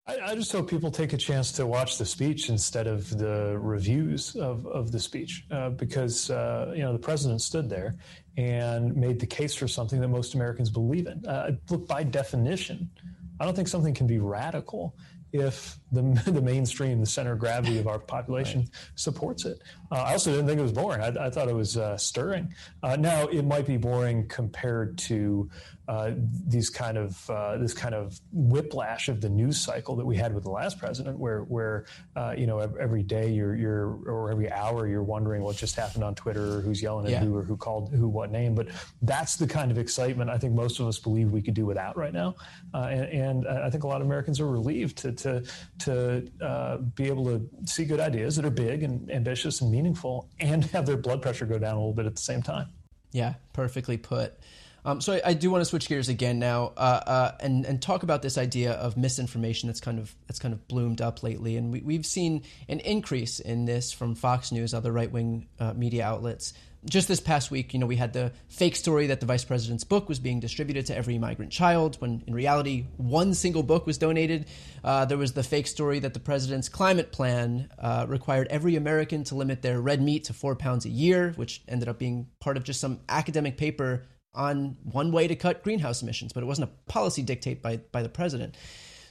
[0.07, 3.57] I, I, just hope people take a chance to watch the speech instead of the
[3.61, 7.95] reviews of, of the speech, uh, because uh, you know the president stood there
[8.37, 11.25] and made the case for something that most Americans believe in.
[11.27, 12.91] Uh, look, by definition,
[13.39, 14.97] I don't think something can be radical
[15.33, 18.71] if the, the mainstream, the center of gravity of our population right.
[18.95, 19.63] supports it.
[19.91, 21.03] Uh, I also didn't think it was boring.
[21.03, 22.53] I, I thought it was uh, stirring.
[22.83, 25.49] Uh, now it might be boring compared to
[25.91, 26.13] uh,
[26.47, 30.33] these kind of uh, this kind of whiplash of the news cycle that we had
[30.33, 34.49] with the last president, where where uh, you know every day you're you're or every
[34.53, 37.19] hour you're wondering what just happened on Twitter or who's yelling at yeah.
[37.19, 38.55] who or who called who what name.
[38.55, 38.69] But
[39.03, 41.97] that's the kind of excitement I think most of us believe we could do without
[41.97, 42.37] right now,
[42.73, 45.45] and, and, I think a lot of Americans are relieved to to
[45.81, 50.65] to be able to see good ideas that are big and ambitious and meaningful, and
[50.67, 52.69] have their blood pressure go down a little bit at the same time.
[53.11, 54.39] Yeah, perfectly put.
[54.85, 57.83] Um, so I, I, do want to switch gears again now uh, uh, and and
[57.83, 61.57] talk about this idea of misinformation that's kind of that's kind of bloomed up lately,
[61.57, 65.75] and we, have seen an increase in this from Fox News, other right wing uh,
[65.75, 66.55] media outlets.
[66.89, 69.85] Just this past week, you know, we had the fake story that the vice president's
[69.85, 73.99] book was being distributed to every migrant child, when in reality, one single book was
[73.99, 74.47] donated.
[74.83, 79.25] Uh, there was the fake story that the president's climate plan uh, required every American
[79.25, 82.57] to limit their red meat to four pounds a year, which ended up being part
[82.57, 86.69] of just some academic paper on one way to cut greenhouse emissions, but it wasn't
[86.69, 88.57] a policy dictate by, by the president.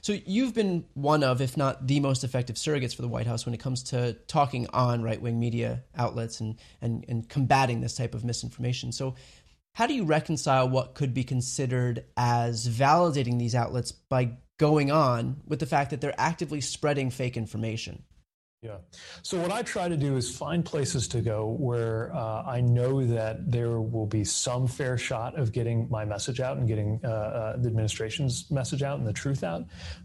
[0.02, 3.44] So you've been one of, if not the most effective surrogates for the White House
[3.44, 7.96] when it comes to talking on right wing media outlets and, and, and combating this
[7.96, 8.92] type of misinformation.
[8.92, 9.14] So,
[9.74, 15.42] how do you reconcile what could be considered as validating these outlets by going on
[15.46, 18.02] with the fact that they're actively spreading fake information?
[18.62, 18.76] Yeah.
[19.22, 23.02] So what I try to do is find places to go where uh, I know
[23.06, 27.08] that there will be some fair shot of getting my message out and getting uh,
[27.08, 29.64] uh, the administration's message out and the truth out,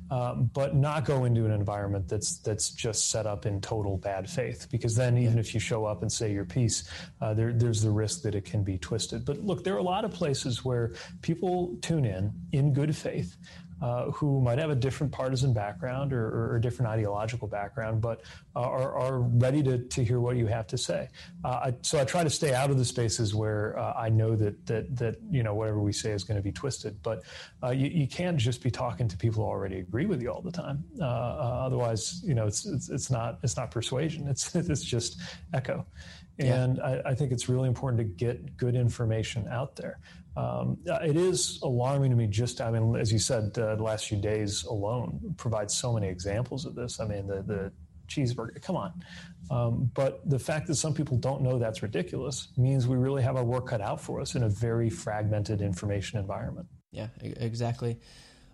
[0.09, 4.29] um, but not go into an environment that's that's just set up in total bad
[4.29, 4.67] faith.
[4.71, 5.39] Because then, even yeah.
[5.41, 6.89] if you show up and say your piece,
[7.19, 9.25] uh, there, there's the risk that it can be twisted.
[9.25, 13.35] But look, there are a lot of places where people tune in in good faith
[13.81, 18.21] uh, who might have a different partisan background or, or, or different ideological background, but
[18.55, 21.09] uh, are, are, ready to, to hear what you have to say.
[21.43, 24.35] Uh, I, so I try to stay out of the spaces where uh, I know
[24.35, 27.01] that that that you know whatever we say is going to be twisted.
[27.03, 27.23] But
[27.63, 30.41] uh, you, you, can't just be talking to people who already agree with you all
[30.41, 30.83] the time.
[30.99, 34.27] Uh, otherwise, you know, it's, it's, it's not it's not persuasion.
[34.35, 35.21] It's it's just
[35.53, 35.85] echo.
[36.39, 37.01] And yeah.
[37.05, 39.99] I, I, think it's really important to get good information out there.
[40.37, 44.07] Um, it is alarming to me just, I mean, as you said, uh, the last
[44.07, 46.99] few days alone provide so many examples of this.
[46.99, 47.71] I mean, the, the
[48.07, 48.93] cheeseburger, come on.
[49.49, 53.35] Um, but the fact that some people don't know that's ridiculous means we really have
[53.35, 56.67] our work cut out for us in a very fragmented information environment.
[56.91, 57.99] Yeah, exactly.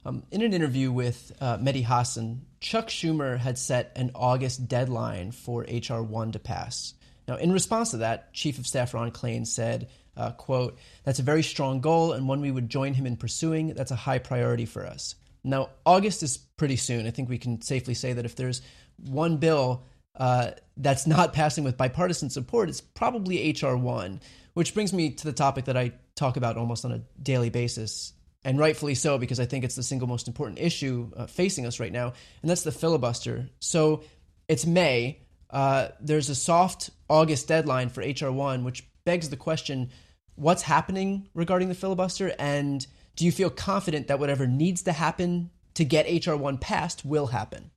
[0.06, 5.32] Um, in an interview with uh, Mehdi Hasan, Chuck Schumer had set an August deadline
[5.32, 6.02] for H.R.
[6.02, 6.96] 1 to pass.
[7.28, 11.24] Now, in response to that, Chief of Staff Ron Klain said, uh, quote, that's a
[11.24, 13.74] very strong goal and one we would join him in pursuing.
[13.74, 15.16] That's a high priority for us.
[15.44, 17.08] Now, August is pretty soon.
[17.08, 18.62] I think we can safely say that if there's
[18.98, 19.84] one bill
[20.16, 23.76] uh, that's not passing with bipartisan support, it's probably H.R.
[23.76, 24.22] 1,
[24.54, 28.14] which brings me to the topic that I talk about almost on a daily basis,
[28.44, 31.80] and rightfully so, because I think it's the single most important issue uh, facing us
[31.80, 33.50] right now, and that's the filibuster.
[33.60, 34.04] So
[34.48, 35.22] it's May.
[35.50, 39.90] Uh, there's a soft August deadline for HR 1, which begs the question
[40.36, 42.34] what's happening regarding the filibuster?
[42.40, 42.86] And
[43.16, 47.28] do you feel confident that whatever needs to happen to get HR 1 passed will
[47.28, 47.71] happen?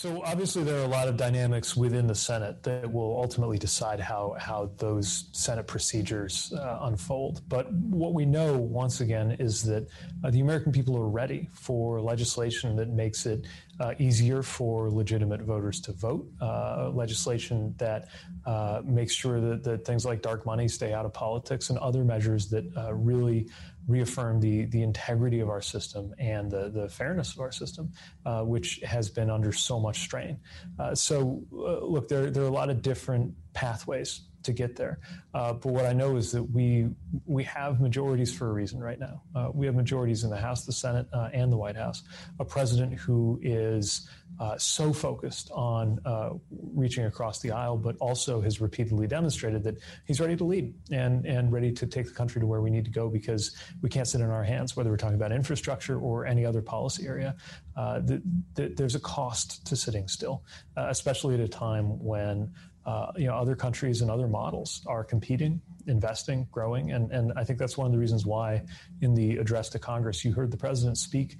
[0.00, 4.00] So obviously there are a lot of dynamics within the Senate that will ultimately decide
[4.00, 7.42] how how those Senate procedures uh, unfold.
[7.50, 9.86] But what we know once again is that
[10.24, 13.46] uh, the American people are ready for legislation that makes it
[13.78, 18.08] uh, easier for legitimate voters to vote, uh, legislation that
[18.46, 22.04] uh, makes sure that, that things like dark money stay out of politics, and other
[22.04, 23.48] measures that uh, really
[23.88, 27.92] reaffirm the, the integrity of our system and the, the fairness of our system,
[28.26, 30.38] uh, which has been under so much strain.
[30.78, 34.98] Uh, so, look, there, there are a lot of different pathways to get there.
[35.34, 36.88] Uh, but what I know is that we
[37.26, 39.22] we have majorities for a reason right now.
[39.34, 42.02] Uh, we have majorities in the House, the Senate, uh, and the White House.
[42.38, 48.40] A president who is uh, so focused on uh, reaching across the aisle, but also
[48.40, 49.76] has repeatedly demonstrated that
[50.06, 52.84] he's ready to lead and and ready to take the country to where we need
[52.84, 56.26] to go because we can't sit in our hands, whether we're talking about infrastructure or
[56.26, 57.36] any other policy area.
[57.76, 58.22] Uh, the,
[58.54, 60.42] the, there's a cost to sitting still,
[60.76, 62.52] especially at a time when
[62.86, 67.44] uh, you know, other countries and other models are competing, investing, growing, and and I
[67.44, 68.62] think that's one of the reasons why,
[69.02, 71.36] in the address to Congress, you heard the president speak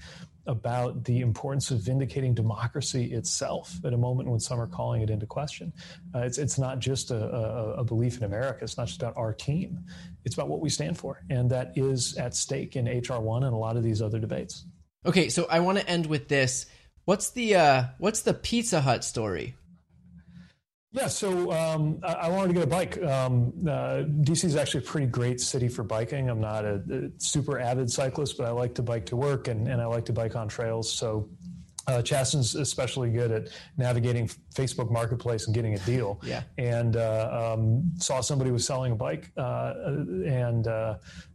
[0.47, 5.11] about the importance of vindicating democracy itself at a moment when some are calling it
[5.11, 5.73] into question.
[6.15, 8.59] Uh, it's it's not just a, a, a, belief in America.
[8.63, 9.79] It's not just about our team.
[10.25, 13.55] It's about what we stand for, and that is at stake in HR one and
[13.55, 14.67] a lot of these other debates.
[15.07, 16.67] Okay, so I want to end with this.
[17.05, 19.55] What's the uh, what's the Pizza Hut story?
[20.93, 23.01] Yeah, so um, I, I, wanted to get a bike.
[23.01, 26.29] Um, uh, DC is actually a pretty great city for biking.
[26.29, 29.69] I'm not a, a, super avid cyclist, but I like to bike to work and,
[29.69, 30.93] and I like to bike on trails.
[30.93, 31.29] So
[31.87, 36.21] uh, Chasten's especially good at navigating Facebook Marketplace and getting a deal.
[36.25, 36.43] Yeah.
[36.59, 40.67] And uh, um, saw somebody was selling a bike, uh, and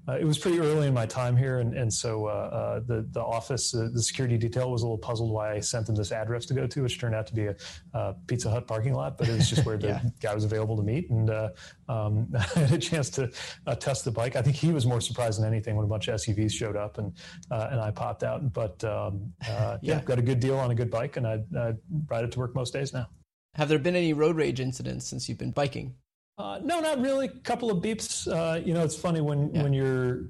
[0.07, 3.07] uh, it was pretty early in my time here, and, and so uh, uh, the
[3.11, 6.11] the office, uh, the security detail was a little puzzled why I sent them this
[6.11, 9.27] address to go to, which turned out to be a Pizza Hut parking lot, but
[9.27, 10.01] it was just where the yeah.
[10.21, 11.49] guy was available to meet, and uh,
[11.89, 13.31] um, I had a chance to
[13.65, 14.35] uh, test the bike.
[14.35, 16.99] I think he was more surprised than anything when a bunch of SUVs showed up,
[16.99, 17.11] and
[17.49, 18.53] and I popped out.
[18.53, 19.77] But um, yeah.
[19.81, 20.01] yeah.
[20.01, 21.73] got a good deal on a good bike, and I, I
[22.07, 23.07] ride it to work most days now.
[23.55, 25.95] Have there been any road rage incidents since you've been biking?
[26.37, 27.27] Uh, no, not really.
[27.27, 28.27] A couple of beeps.
[28.27, 29.63] Uh, you know, it's funny when yeah.
[29.63, 30.23] when you're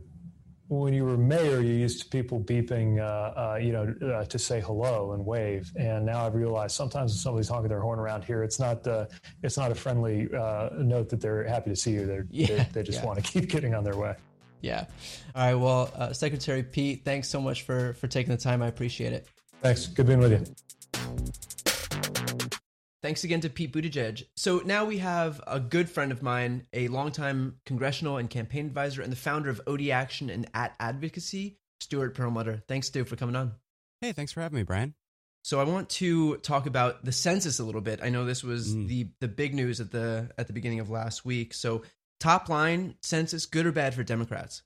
[0.68, 4.40] when you were mayor, you used to people beeping, uh, uh you know, uh, to
[4.40, 5.72] say hello and wave.
[5.76, 9.08] And now I've realized sometimes when somebody's honking their horn around here, it's not the
[9.44, 12.06] it's not a friendly uh, note that they're happy to see you.
[12.06, 12.48] They're, yeah.
[12.48, 13.06] they they just yeah.
[13.06, 14.16] want to keep getting on their way.
[14.62, 14.86] Yeah.
[15.36, 15.56] All right.
[15.56, 18.62] Well, Secretary Pete, thanks so much for for taking the time.
[18.62, 19.28] I appreciate it.
[19.62, 19.88] Thanks.
[19.88, 21.46] Good being with you.
[23.06, 24.26] Thanks again to Pete Buttigieg.
[24.36, 29.04] So now we have a good friend of mine, a longtime congressional and campaign advisor,
[29.04, 32.64] and the founder of OD Action and At Advocacy, Stuart Perelmuter.
[32.68, 33.54] Thanks, Stu, for coming on.
[34.02, 34.96] Hey, thanks for having me, Brian.
[35.44, 38.00] So I want to talk about the census a little bit.
[38.02, 38.88] I know this was mm.
[38.88, 41.54] the the big news at the at the beginning of last week.
[41.54, 41.84] So
[42.20, 44.64] top line census, good or bad for Democrats?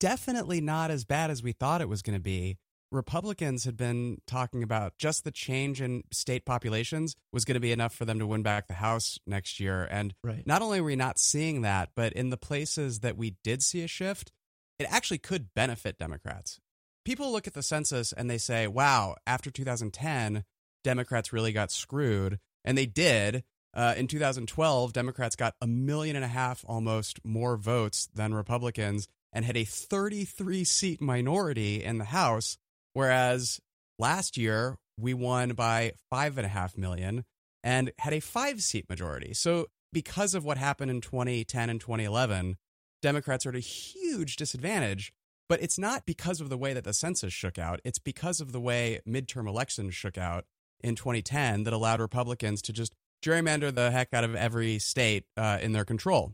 [0.00, 2.56] Definitely not as bad as we thought it was going to be.
[2.92, 7.72] Republicans had been talking about just the change in state populations was going to be
[7.72, 9.88] enough for them to win back the House next year.
[9.90, 10.46] And right.
[10.46, 13.82] not only are we not seeing that, but in the places that we did see
[13.82, 14.30] a shift,
[14.78, 16.60] it actually could benefit Democrats.
[17.04, 20.44] People look at the census and they say, wow, after 2010,
[20.84, 22.38] Democrats really got screwed.
[22.64, 23.42] And they did.
[23.74, 29.08] Uh, in 2012, Democrats got a million and a half almost more votes than Republicans
[29.32, 32.58] and had a 33 seat minority in the House
[32.94, 33.60] Whereas
[33.98, 37.24] last year we won by five and a half million
[37.62, 39.34] and had a five seat majority.
[39.34, 42.56] So because of what happened in 2010 and 2011,
[43.00, 45.12] Democrats are at a huge disadvantage.
[45.48, 47.80] But it's not because of the way that the census shook out.
[47.84, 50.44] It's because of the way midterm elections shook out
[50.82, 55.58] in 2010 that allowed Republicans to just gerrymander the heck out of every state uh,
[55.60, 56.32] in their control.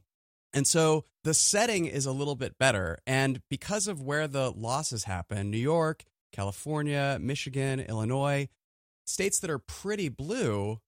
[0.53, 2.99] And so the setting is a little bit better.
[3.07, 8.49] And because of where the losses happen, New York California, Michigan, Illinois,
[9.07, 10.79] states that are pretty blue,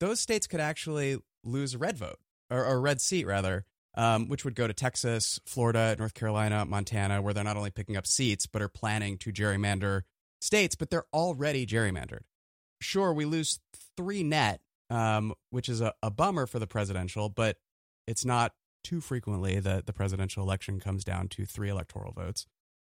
[0.00, 2.18] those states could actually lose a red vote
[2.50, 7.22] or, a red seat rather, um, which would go to Texas, Florida, North Carolina, Montana,
[7.22, 10.02] where they're not only picking up seats but are planning to gerrymander
[10.40, 12.22] states, but they're already gerrymandered.
[12.80, 13.60] Sure, we lose
[13.96, 17.56] three net, um, which is a, a bummer for the presidential, but
[18.06, 18.52] it's not
[18.82, 22.46] too frequently that the presidential election comes down to three electoral votes.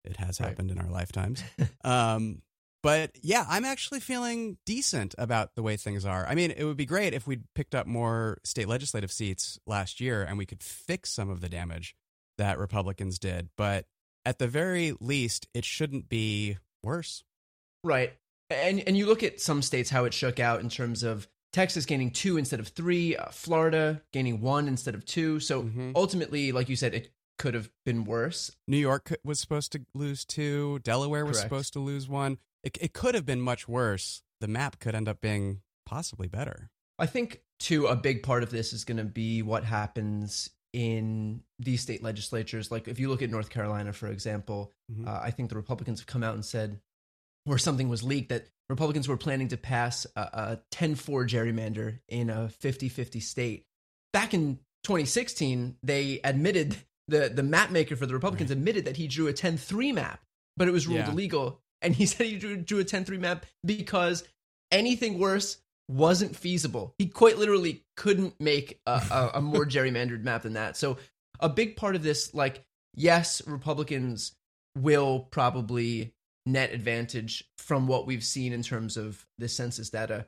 [0.06, 0.50] It has right.
[0.50, 1.44] happened in our lifetimes.
[1.84, 2.42] um,
[2.86, 6.24] but yeah, I'm actually feeling decent about the way things are.
[6.28, 10.00] I mean, it would be great if we'd picked up more state legislative seats last
[10.00, 11.96] year and we could fix some of the damage
[12.38, 13.50] that Republicans did.
[13.58, 13.86] But
[14.24, 17.24] at the very least, it shouldn't be worse.
[17.84, 18.14] Right.
[18.52, 21.86] And and you look at some states how it shook out in terms of Texas
[21.86, 25.40] gaining two instead of three, uh, Florida gaining one instead of two.
[25.40, 25.94] So mm-hmm.
[25.96, 28.56] ultimately, like you said, it could have been worse.
[28.68, 30.80] New York was supposed to lose two.
[30.80, 31.50] Delaware was Correct.
[31.50, 32.38] supposed to lose one.
[32.64, 34.22] It, it could have been much worse.
[34.42, 36.70] the map could end up being possibly better.
[37.00, 41.42] I think too a big part of this is going to be what happens in
[41.58, 42.72] these state legislatures.
[42.72, 45.08] Like if you look at North Carolina, for example, mm-hmm.
[45.08, 46.80] uh, I think the Republicans have come out and said,
[47.46, 52.30] where something was leaked, that Republicans were planning to pass a, a 10-4 gerrymander in
[52.30, 53.66] a 50-50 state.
[54.12, 56.76] Back in 2016, they admitted
[57.08, 58.58] the the map maker for the Republicans right.
[58.58, 60.22] admitted that he drew a 10-3 map,
[60.58, 61.12] but it was ruled yeah.
[61.12, 61.62] illegal.
[61.82, 64.24] And he said he drew, drew a 10-3 map because
[64.72, 66.96] anything worse wasn't feasible.
[66.98, 70.78] He quite literally couldn't make a, a, a more gerrymandered map than that.
[70.78, 70.98] So
[71.40, 74.34] a big part of this, like, yes, Republicans
[74.76, 76.14] will probably
[76.46, 80.28] net advantage from what we've seen in terms of the census data.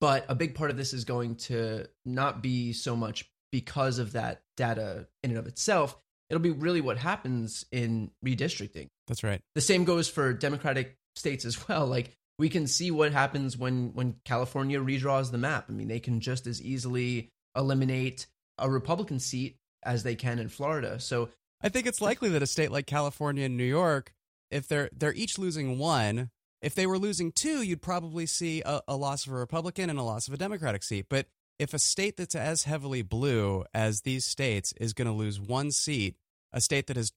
[0.00, 4.12] But a big part of this is going to not be so much because of
[4.12, 5.96] that data in and of itself.
[6.30, 8.88] It'll be really what happens in redistricting.
[9.06, 9.40] That's right.
[9.54, 11.86] The same goes for Democratic states as well.
[11.98, 15.66] Like we can see what happens when when California redraws the map.
[15.68, 18.26] I mean, they can just as easily eliminate
[18.58, 21.00] a Republican seat as they can in Florida.
[21.00, 24.12] So I think it's likely that a state like California and New York,
[24.50, 26.30] if they're they're each losing one,
[26.62, 29.98] if they were losing two, you'd probably see a, a loss of a Republican and
[29.98, 31.06] a loss of a Democratic seat.
[31.08, 31.26] But
[31.58, 35.70] if a state that's as heavily blue as these states is going to lose one
[35.70, 36.16] seat,
[36.52, 37.12] a state that has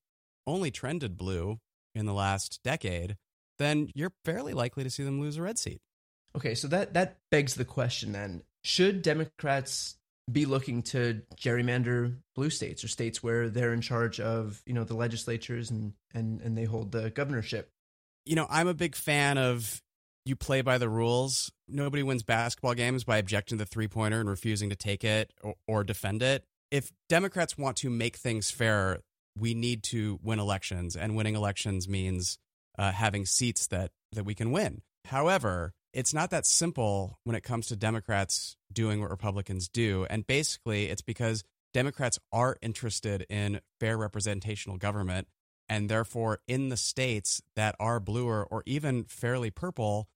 [0.48, 1.60] only trended blue
[1.94, 3.18] in the last decade,
[3.60, 5.82] then you're fairly likely to see them lose a red seat.
[6.36, 9.98] Okay, so that that begs the question then: Should Democrats
[10.32, 14.84] be looking to gerrymander blue states or states where they're in charge of you know
[14.84, 17.70] the legislatures and and and they hold the governorship?
[18.26, 19.82] You know, I'm a big fan of
[20.26, 21.52] you play by the rules.
[21.68, 25.34] Nobody wins basketball games by objecting to the three pointer and refusing to take it
[25.44, 26.46] or, or defend it.
[26.70, 29.00] If Democrats want to make things fair,
[29.38, 32.38] we need to win elections, and winning elections means
[32.78, 34.82] uh, having seats that that we can win.
[35.06, 40.28] However, it's not that simple when it comes to Democrats doing what Republicans do, and
[40.28, 41.44] basically, it's because
[41.74, 45.28] Democrats are interested in fair representational government,
[45.72, 50.10] and therefore, in the states that are bluer or even fairly purple,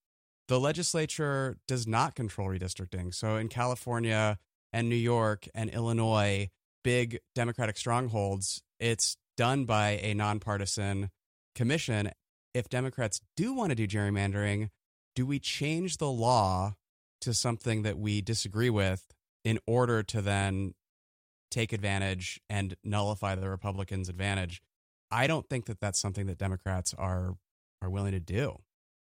[0.49, 3.13] the legislature does not control redistricting.
[3.15, 4.37] So, in California
[4.73, 6.49] and New York and Illinois,
[6.83, 11.09] big Democratic strongholds, it's done by a nonpartisan
[11.55, 12.11] commission
[12.53, 14.71] if Democrats do want to do gerrymandering,
[15.15, 16.75] do we change the law
[17.21, 19.05] to something that we disagree with
[19.45, 20.73] in order to then
[21.49, 24.61] take advantage and nullify the Republicans' advantage?
[25.15, 27.37] I don't think that that's something that Democrats are
[27.81, 28.59] are willing to do.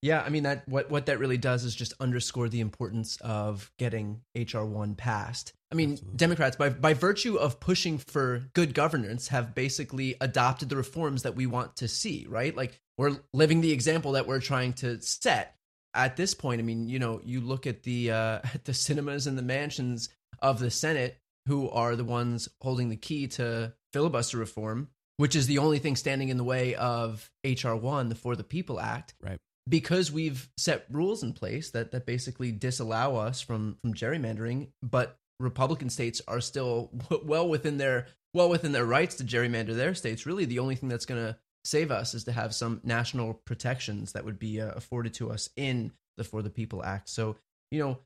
[0.01, 3.71] Yeah, I mean that what what that really does is just underscore the importance of
[3.77, 5.53] getting HR one passed.
[5.71, 6.17] I mean, Absolutely.
[6.17, 11.35] Democrats by by virtue of pushing for good governance have basically adopted the reforms that
[11.35, 12.55] we want to see, right?
[12.55, 15.55] Like we're living the example that we're trying to set.
[15.93, 19.27] At this point, I mean, you know, you look at the uh at the Sinemas
[19.27, 20.09] and the Manchins
[20.41, 25.47] of the Senate who are the ones holding the key to filibuster reform, which is
[25.47, 29.13] the only thing standing in the way of HR 1, the For the People Act.
[29.21, 29.39] Right
[29.69, 35.17] because we've set rules in place that that basically disallow us from from gerrymandering, but
[35.39, 36.91] Republican states are still
[37.23, 40.25] well within their well within their rights to gerrymander their states.
[40.25, 44.13] Really, the only thing that's going to save us is to have some national protections
[44.13, 47.09] that would be uh, afforded to us in the For the People Act.
[47.09, 47.35] So,
[47.71, 47.99] you know,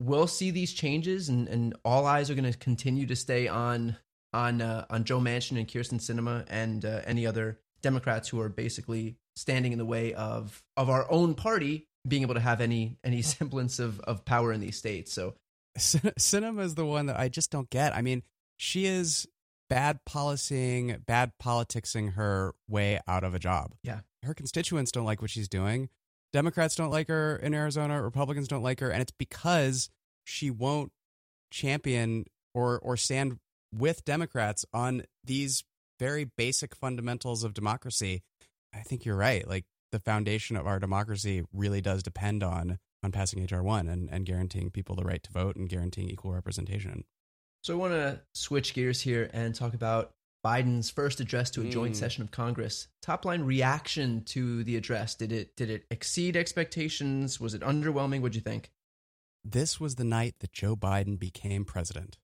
[0.00, 3.96] we'll see these changes, and, and all eyes are going to continue to stay on
[4.36, 8.48] on uh, on Joe Manchin and Kyrsten Sinema and uh, any other Democrats who are
[8.48, 12.98] basically standing in the way of of our own party being able to have any
[13.02, 15.12] any semblance of of power in these states.
[15.12, 15.34] So
[15.78, 17.94] Sinema is the one that I just don't get.
[17.94, 18.22] I mean,
[18.56, 19.26] she is
[19.68, 23.74] bad policing, bad politicsing her way out of a job.
[23.82, 24.00] Yeah.
[24.22, 25.88] Her constituents don't like what she's doing.
[26.32, 29.90] Democrats don't like her in Arizona, Republicans don't like her, and it's because
[30.24, 30.92] she won't
[31.50, 33.38] champion or or stand
[33.76, 35.64] with Democrats on these
[35.98, 38.22] very basic fundamentals of democracy
[38.76, 39.46] I think you're right.
[39.46, 44.08] Like the foundation of our democracy really does depend on on passing HR one and,
[44.10, 47.04] and guaranteeing people the right to vote and guaranteeing equal representation.
[47.62, 50.12] So I want to switch gears here and talk about
[50.44, 51.96] Biden's first address to a joint mm.
[51.96, 52.88] session of Congress.
[53.02, 55.14] Top line reaction to the address.
[55.14, 57.40] Did it did it exceed expectations?
[57.40, 58.20] Was it underwhelming?
[58.20, 58.70] What'd you think?
[59.44, 62.18] This was the night that Joe Biden became president.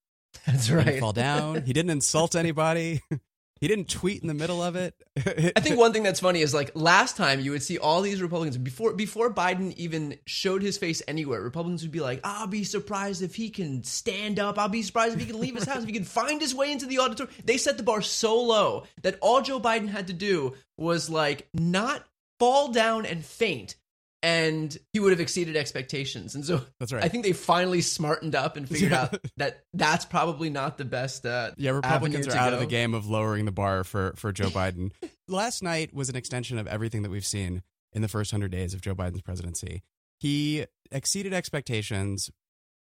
[0.47, 0.85] That's right.
[0.85, 1.62] He didn't fall down.
[1.62, 3.03] he didn't insult anybody.
[3.62, 4.93] He didn't tweet in the middle of it.
[5.16, 8.20] I think one thing that's funny is like last time you would see all these
[8.20, 11.41] Republicans before before Biden even showed his face anywhere.
[11.41, 14.59] Republicans would be like, "I'll be surprised if he can stand up.
[14.59, 15.83] I'll be surprised if he can leave his house.
[15.83, 18.83] If he can find his way into the auditorium." They set the bar so low
[19.03, 22.05] that all Joe Biden had to do was like not
[22.41, 23.76] fall down and faint
[24.23, 26.35] and he would have exceeded expectations.
[26.35, 27.03] And so that's right.
[27.03, 31.27] I think they finally smartened up and figured out that that's probably not the best.
[31.27, 32.55] Uh, yeah, Republicans are out go.
[32.55, 34.93] of the game of lowering the bar for for Joe Biden.
[35.29, 37.62] Last night was an extension of everything that we've seen
[37.93, 39.83] in the first hundred days of Joe Biden's presidency.
[40.20, 42.31] He exceeded expectations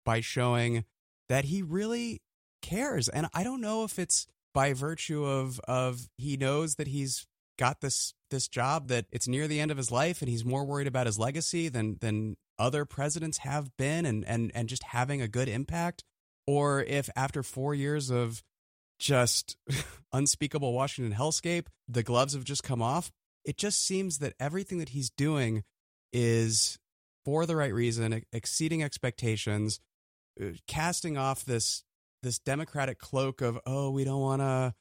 [0.07, 0.84] by showing
[1.28, 2.22] that he really
[2.62, 7.26] cares, and I don't know if it's by virtue of of he knows that he's
[7.59, 10.64] got this this job that it's near the end of his life and he's more
[10.64, 15.20] worried about his legacy than than other presidents have been and and and just having
[15.20, 16.04] a good impact?
[16.46, 18.42] Or if after 4 years of
[18.98, 19.56] just
[20.12, 23.12] unspeakable Washington hellscape the gloves have just come off
[23.44, 25.62] it just seems that everything that he's doing
[26.12, 26.78] is
[27.24, 29.80] for the right reason exceeding expectations
[30.40, 31.84] uh, casting off this
[32.22, 34.74] this democratic cloak of oh we don't want to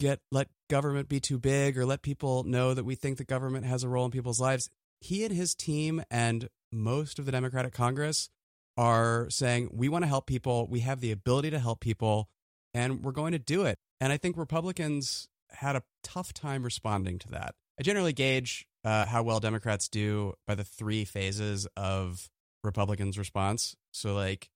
[0.00, 3.66] get let government be too big or let people know that we think the government
[3.66, 4.68] has a role in people's lives.
[5.00, 8.28] He and his team and most of the Democratic Congress
[8.76, 12.28] are saying we want to help people, we have the ability to help people,
[12.72, 13.78] and we're going to do it.
[14.00, 17.54] And I think Republicans had a tough time responding to that.
[17.78, 22.28] I generally gauge uh, how well Democrats do by the three phases of
[22.62, 23.76] Republicans' response.
[23.92, 24.50] So, like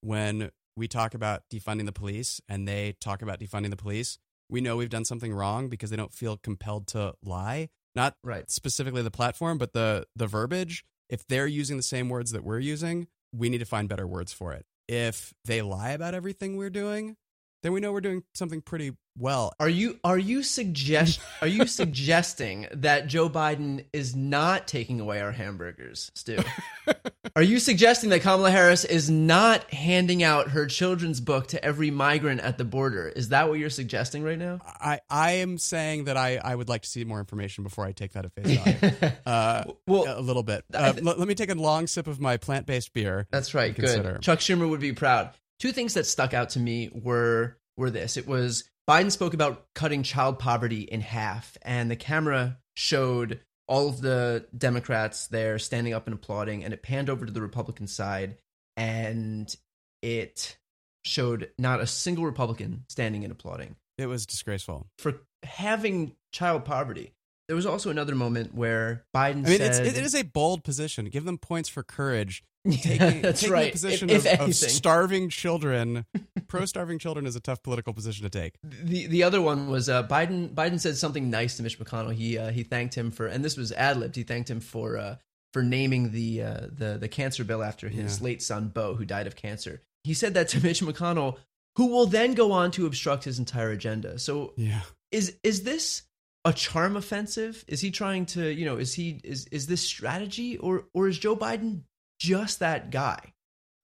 [0.00, 4.18] when we talk about defunding the police and they talk about defunding the police,
[4.48, 7.68] we know we've done something wrong because they don't feel compelled to lie.
[7.94, 8.50] Not right.
[8.50, 10.84] specifically the platform, but the the verbiage.
[11.08, 14.32] If they're using the same words that we're using, we need to find better words
[14.32, 14.66] for it.
[14.88, 17.16] If they lie about everything we're doing,
[17.62, 19.52] then we know we're doing something pretty well.
[19.58, 25.20] Are you are you suggest are you suggesting that Joe Biden is not taking away
[25.20, 26.38] our hamburgers, Stu?
[27.36, 31.90] are you suggesting that Kamala Harris is not handing out her children's book to every
[31.90, 33.08] migrant at the border?
[33.08, 34.60] Is that what you're suggesting right now?
[34.64, 37.92] I, I am saying that I, I would like to see more information before I
[37.92, 39.12] take that at face value.
[39.26, 40.64] uh, well, a little bit.
[40.72, 43.26] Uh, th- let me take a long sip of my plant based beer.
[43.30, 43.74] That's right.
[43.74, 44.22] Good.
[44.22, 45.28] Chuck Schumer would be proud.
[45.60, 48.16] Two things that stuck out to me were were this.
[48.16, 53.88] It was Biden spoke about cutting child poverty in half, and the camera showed all
[53.88, 57.86] of the Democrats there standing up and applauding, and it panned over to the Republican
[57.86, 58.36] side,
[58.76, 59.54] and
[60.02, 60.56] it
[61.04, 63.76] showed not a single Republican standing and applauding.
[63.98, 64.86] It was disgraceful.
[64.98, 67.12] For having child poverty.
[67.48, 71.04] There was also another moment where Biden I mean, said, it is a bold position.
[71.06, 72.42] Give them points for courage.
[72.70, 73.66] Taking, that's taking right.
[73.66, 76.04] The position if, if of, of, starving children.
[76.48, 78.54] Pro-starving children is a tough political position to take.
[78.62, 80.54] The the other one was uh, Biden.
[80.54, 82.14] Biden said something nice to Mitch McConnell.
[82.14, 84.14] He uh, he thanked him for, and this was ad libbed.
[84.14, 85.16] He thanked him for uh,
[85.52, 88.24] for naming the uh, the the cancer bill after his yeah.
[88.24, 89.82] late son Beau, who died of cancer.
[90.04, 91.38] He said that to Mitch McConnell,
[91.76, 94.18] who will then go on to obstruct his entire agenda.
[94.18, 96.02] So yeah, is is this
[96.44, 97.64] a charm offensive?
[97.66, 101.18] Is he trying to, you know, is he is is this strategy or or is
[101.18, 101.82] Joe Biden
[102.18, 103.32] just that guy?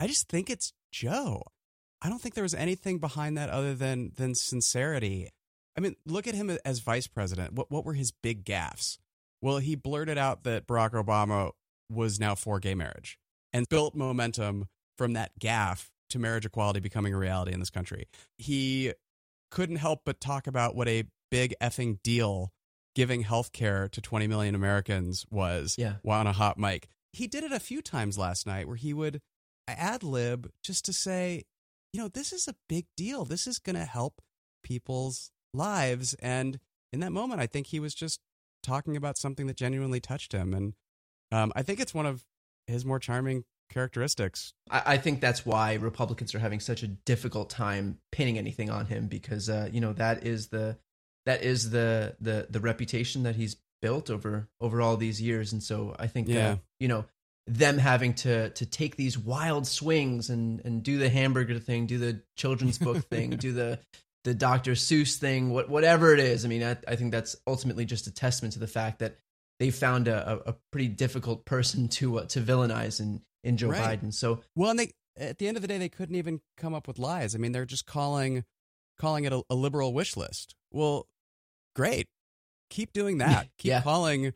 [0.00, 1.42] I just think it's Joe.
[2.00, 5.30] I don't think there was anything behind that other than than sincerity.
[5.76, 7.52] I mean, look at him as vice president.
[7.52, 8.98] What what were his big gaffes?
[9.40, 11.52] Well, he blurted out that Barack Obama
[11.90, 13.18] was now for gay marriage
[13.52, 18.06] and built momentum from that gaffe to marriage equality becoming a reality in this country.
[18.38, 18.92] He
[19.50, 22.52] couldn't help but talk about what a big effing deal
[22.94, 25.94] giving health care to 20 million Americans was yeah.
[26.06, 26.88] on a hot mic.
[27.12, 29.20] He did it a few times last night where he would
[29.68, 31.44] ad lib just to say,
[31.92, 33.24] you know, this is a big deal.
[33.24, 34.20] This is going to help
[34.62, 36.14] people's lives.
[36.14, 36.58] And
[36.92, 38.20] in that moment, I think he was just
[38.62, 40.54] talking about something that genuinely touched him.
[40.54, 40.74] And
[41.30, 42.24] um, I think it's one of
[42.66, 44.54] his more charming characteristics.
[44.70, 48.86] I, I, think that's why Republicans are having such a difficult time pinning anything on
[48.86, 50.78] him because, uh, you know, that is the
[51.26, 55.62] that is the the the reputation that he's built over over all these years and
[55.62, 56.56] so i think yeah.
[56.80, 57.04] you know
[57.48, 61.98] them having to to take these wild swings and and do the hamburger thing do
[61.98, 63.78] the children's book thing do the
[64.24, 67.84] the dr seuss thing what, whatever it is i mean I, I think that's ultimately
[67.84, 69.18] just a testament to the fact that
[69.58, 74.00] they found a, a pretty difficult person to uh, to villainize in in joe right.
[74.00, 76.72] biden so well and they at the end of the day they couldn't even come
[76.72, 78.44] up with lies i mean they're just calling
[79.00, 81.08] calling it a, a liberal wish list well
[81.74, 82.06] great.
[82.72, 83.48] Keep doing that.
[83.58, 83.82] Keep yeah.
[83.82, 84.32] calling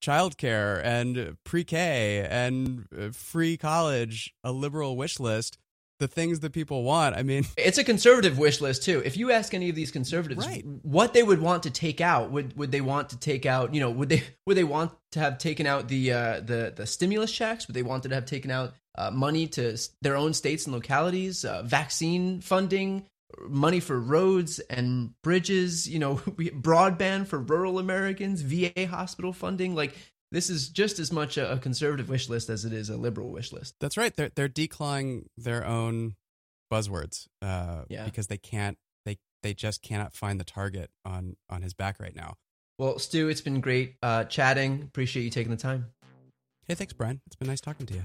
[0.00, 5.58] childcare and pre-K and uh, free college a liberal wish list.
[5.98, 7.14] The things that people want.
[7.14, 9.02] I mean, it's a conservative wish list too.
[9.04, 10.64] If you ask any of these conservatives right.
[10.80, 13.74] what they would want to take out, would would they want to take out?
[13.74, 16.86] You know, would they would they want to have taken out the uh, the the
[16.86, 17.66] stimulus checks?
[17.66, 21.44] Would they want to have taken out uh, money to their own states and localities,
[21.44, 23.04] uh, vaccine funding,
[23.48, 29.74] money for roads and bridges, you know, broadband for rural Americans, VA hospital funding.
[29.74, 29.94] Like
[30.32, 33.52] this is just as much a, conservative wish list as it is a liberal wish
[33.52, 33.74] list.
[33.80, 34.14] That's right.
[34.14, 36.16] They're they're declawing their own
[36.72, 38.04] buzzwords uh, Yeah.
[38.04, 42.14] because they can't they they just cannot find the target on on his back right
[42.14, 42.34] now.
[42.78, 44.82] Well, Stu, it's been great uh, chatting.
[44.82, 45.86] Appreciate you taking the time.
[46.66, 47.20] Hey, thanks, Brian.
[47.26, 48.02] It's been nice talking to you.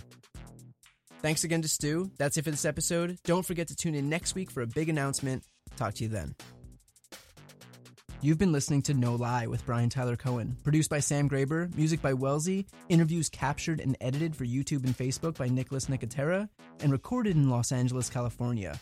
[1.21, 2.11] Thanks again to Stu.
[2.17, 3.17] That's it for this episode.
[3.23, 5.43] Don't forget to tune in next week for a big announcement.
[5.75, 6.35] Talk to you then.
[8.21, 12.01] You've been listening to No Lie with Brian Tyler Cohen, produced by Sam Graber, music
[12.01, 16.49] by Wellesley, interviews captured and edited for YouTube and Facebook by Nicholas Nicotera,
[16.79, 18.79] and recorded in Los Angeles, California.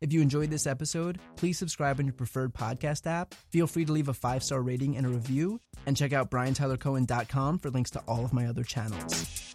[0.00, 3.34] If you enjoyed this episode, please subscribe on your preferred podcast app.
[3.50, 7.58] Feel free to leave a five star rating and a review, and check out briantylercohen.com
[7.58, 9.54] for links to all of my other channels.